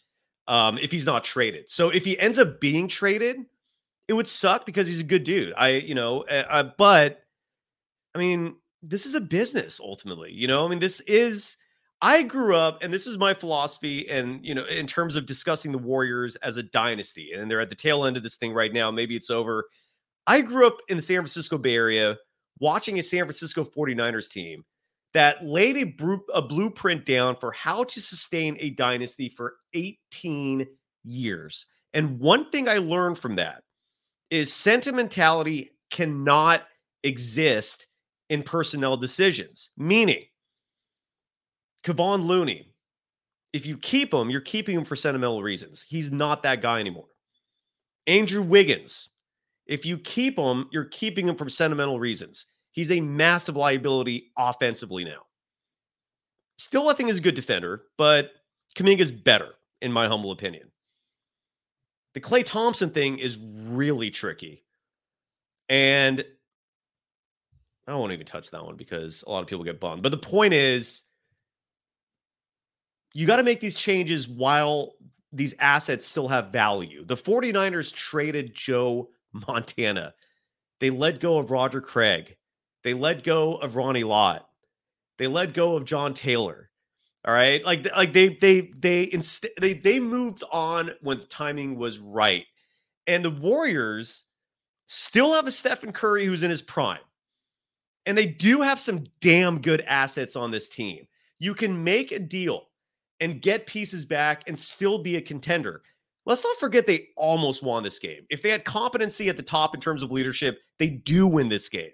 [0.49, 1.69] um, if he's not traded.
[1.69, 3.39] So if he ends up being traded,
[4.09, 5.55] it would suck because he's a good dude.
[5.57, 7.23] I, you know, uh, but
[8.15, 10.33] I mean, this is a business ultimately.
[10.33, 11.57] You know, I mean, this is.
[12.03, 15.71] I grew up, and this is my philosophy, and you know, in terms of discussing
[15.71, 18.73] the Warriors as a dynasty, and they're at the tail end of this thing right
[18.73, 18.91] now.
[18.91, 19.67] Maybe it's over.
[20.27, 22.17] I grew up in the San Francisco Bay Area
[22.59, 24.65] watching a San Francisco 49ers team
[25.13, 30.67] that laid a, a blueprint down for how to sustain a dynasty for 18
[31.05, 31.67] years.
[31.95, 33.63] And one thing I learned from that
[34.31, 36.63] is sentimentality cannot
[37.03, 37.87] exist
[38.29, 39.71] in personnel decisions.
[39.77, 40.25] Meaning,
[41.85, 42.75] Kevon Looney,
[43.53, 45.85] if you keep him, you're keeping him for sentimental reasons.
[45.87, 47.09] He's not that guy anymore.
[48.07, 49.09] Andrew Wiggins,
[49.67, 52.47] if you keep him, you're keeping him for sentimental reasons.
[52.73, 55.23] He's a massive liability offensively now.
[56.59, 58.31] Still, I think is a good defender, but
[58.75, 59.49] Kuminga's better,
[59.81, 60.71] in my humble opinion.
[62.15, 64.65] The Klay Thompson thing is really tricky.
[65.69, 66.25] And
[67.87, 70.03] I won't even touch that one because a lot of people get bummed.
[70.03, 71.03] But the point is,
[73.13, 74.95] you got to make these changes while
[75.33, 77.05] these assets still have value.
[77.05, 80.15] The 49ers traded Joe Montana.
[80.81, 82.37] They let go of Roger Craig.
[82.83, 84.49] They let go of Ronnie Lott.
[85.19, 86.71] They let go of John Taylor.
[87.27, 91.77] All right, like like they they they instead they they moved on when the timing
[91.77, 92.47] was right,
[93.07, 94.25] and the Warriors
[94.87, 97.03] still have a Stephen Curry who's in his prime,
[98.07, 101.07] and they do have some damn good assets on this team.
[101.39, 102.70] You can make a deal
[103.21, 105.83] and get pieces back and still be a contender.
[106.27, 108.27] Let's not forget they almost won this game.
[108.31, 111.69] If they had competency at the top in terms of leadership, they do win this
[111.69, 111.91] game.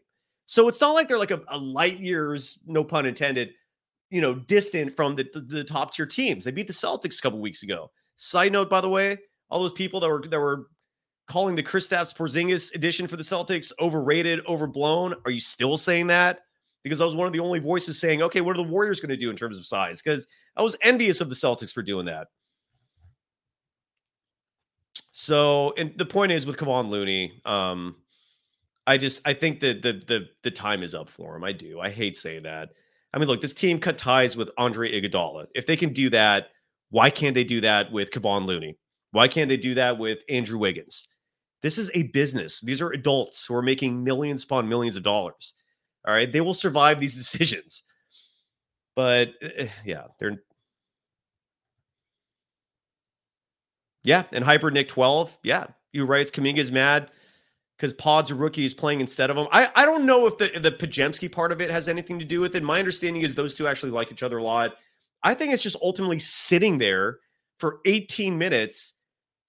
[0.47, 3.51] So it's not like they're like a, a light years, no pun intended,
[4.11, 6.45] you know, distant from the, the, the top tier teams.
[6.45, 7.91] They beat the Celtics a couple weeks ago.
[8.17, 9.19] Side note, by the way,
[9.51, 10.69] all those people that were that were
[11.29, 15.15] calling the Kristaps Porzingis edition for the Celtics overrated, overblown.
[15.25, 16.41] Are you still saying that?
[16.85, 19.11] Because I was one of the only voices saying, okay, what are the Warriors going
[19.11, 20.01] to do in terms of size?
[20.01, 20.27] Because
[20.57, 22.29] I was envious of the Celtics for doing that.
[25.13, 27.97] So, and the point is with Kevon Looney, um,
[28.87, 31.45] I just I think that the the the time is up for him.
[31.45, 31.81] I do.
[31.81, 32.71] I hate saying that.
[33.13, 35.47] I mean, look, this team cut ties with Andre Iguodala.
[35.55, 36.49] If they can do that,
[36.91, 38.77] why can't they do that with Kevon Looney?
[39.13, 41.09] Why can't they do that with Andrew Wiggins?
[41.63, 42.61] This is a business.
[42.61, 45.55] These are adults who are making millions upon millions of dollars.
[46.07, 47.85] All right, they will survive these decisions.
[48.97, 50.43] But uh, yeah, they're
[54.03, 55.39] yeah, and Hyper Nick 12.
[55.43, 56.27] Yeah, you right.
[56.27, 57.11] Kuminga is mad
[57.77, 59.49] because Pod's a rookie is playing instead of him.
[59.53, 62.41] I, I don't know if the the Podziemski part of it has anything to do
[62.41, 62.63] with it.
[62.63, 64.77] My understanding is those two actually like each other a lot.
[65.23, 67.19] I think it's just ultimately sitting there
[67.59, 68.95] for 18 minutes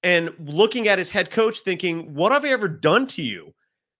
[0.03, 3.53] and looking at his head coach thinking, what have I ever done to you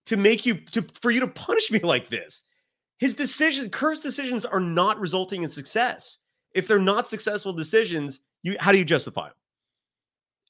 [0.07, 2.43] to make you to for you to punish me like this?
[2.97, 6.19] His decisions, Kerr's decisions are not resulting in success.
[6.53, 9.35] If they're not successful decisions, you how do you justify them?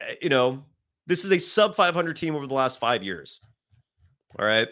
[0.02, 0.64] Eh, you know,
[1.08, 3.42] this is a sub 500 team over the last five years.
[4.40, 4.68] All right.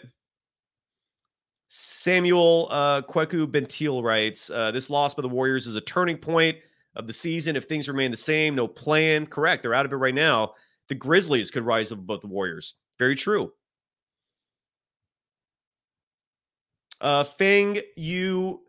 [1.68, 6.56] Samuel uh, Kweku Bentil writes uh, This loss by the Warriors is a turning point
[6.94, 7.56] of the season.
[7.56, 9.26] If things remain the same, no plan.
[9.26, 9.62] Correct.
[9.62, 10.54] They're out of it right now.
[10.88, 12.74] The Grizzlies could rise above the Warriors.
[12.98, 13.52] Very true.
[17.00, 18.60] Uh, Fang Yu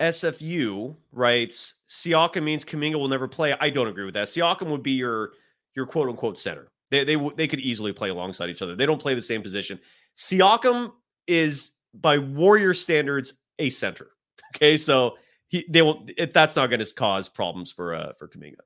[0.00, 3.54] SFU writes Siakam means Kuminga will never play.
[3.60, 4.28] I don't agree with that.
[4.28, 5.32] Siakam would be your
[5.76, 6.72] your quote unquote center.
[6.90, 8.74] They they they could easily play alongside each other.
[8.74, 9.78] They don't play the same position.
[10.16, 10.92] Siakam
[11.28, 14.08] is by Warrior standards a center.
[14.54, 15.16] Okay, so
[15.48, 18.60] he they will it, that's not going to cause problems for uh for Kuminga.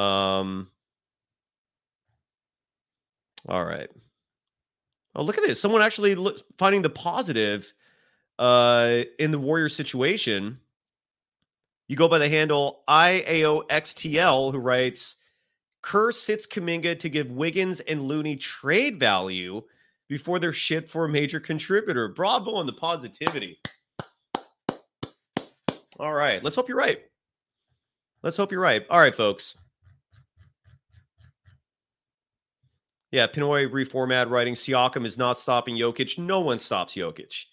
[0.00, 0.70] Um.
[3.48, 3.88] All right.
[5.18, 5.60] Oh, look at this!
[5.60, 7.74] Someone actually look, finding the positive
[8.38, 10.60] uh in the Warrior situation.
[11.88, 15.16] You go by the handle IAOXTL, who writes,
[15.82, 19.62] Kerr sits Kuminga to give Wiggins and Looney trade value
[20.08, 22.08] before they're shipped for a major contributor.
[22.08, 23.58] Bravo on the positivity.
[25.98, 26.44] All right.
[26.44, 27.00] Let's hope you're right.
[28.22, 28.84] Let's hope you're right.
[28.90, 29.56] All right, folks.
[33.10, 36.18] Yeah, Pinoy reformat writing Siakam is not stopping Jokic.
[36.18, 37.44] No one stops Jokic.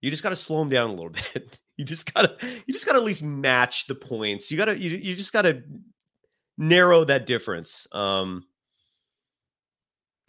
[0.00, 1.58] You just got to slow him down a little bit.
[1.76, 2.36] You just gotta,
[2.66, 4.50] you just gotta at least match the points.
[4.50, 5.62] You gotta, you, you just gotta
[6.56, 7.88] narrow that difference.
[7.90, 8.44] Um,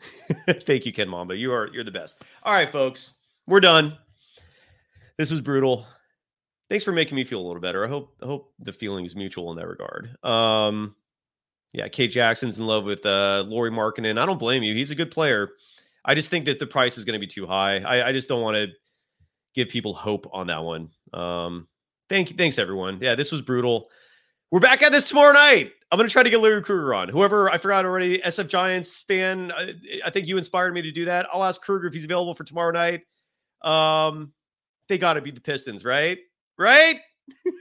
[0.66, 1.36] thank you, Ken Mamba.
[1.36, 2.24] You are, you're the best.
[2.44, 3.12] All right, folks,
[3.48, 3.98] we're done.
[5.18, 5.86] This was brutal.
[6.70, 7.86] Thanks for making me feel a little better.
[7.86, 10.16] I hope, I hope the feeling is mutual in that regard.
[10.24, 10.96] Um,
[11.76, 14.18] yeah, Kate Jackson's in love with uh Lauri Markkanen.
[14.18, 14.74] I don't blame you.
[14.74, 15.52] He's a good player.
[16.06, 17.80] I just think that the price is going to be too high.
[17.80, 18.68] I, I just don't want to
[19.56, 20.90] give people hope on that one.
[21.12, 21.68] Um,
[22.10, 23.00] thank you, thanks everyone.
[23.02, 23.90] Yeah, this was brutal.
[24.52, 25.74] We're back at this tomorrow night.
[25.92, 27.10] I'm gonna try to get Larry Krueger on.
[27.10, 29.52] Whoever I forgot already, SF Giants fan.
[29.52, 29.74] I,
[30.06, 31.28] I think you inspired me to do that.
[31.34, 33.02] I'll ask Krueger if he's available for tomorrow night.
[33.64, 34.32] Um,
[34.88, 36.20] they got to beat the Pistons, right?
[36.58, 37.02] Right?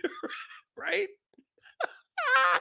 [0.77, 1.09] right?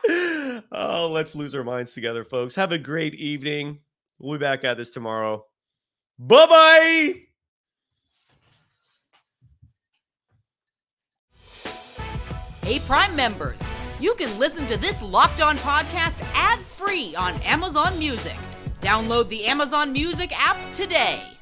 [0.71, 2.55] oh, let's lose our minds together, folks.
[2.55, 3.79] Have a great evening.
[4.19, 5.45] We'll be back at this tomorrow.
[6.19, 7.13] Bye bye.
[12.63, 13.59] Hey, Prime members,
[13.99, 18.37] you can listen to this locked on podcast ad free on Amazon Music.
[18.79, 21.32] Download the Amazon Music app today.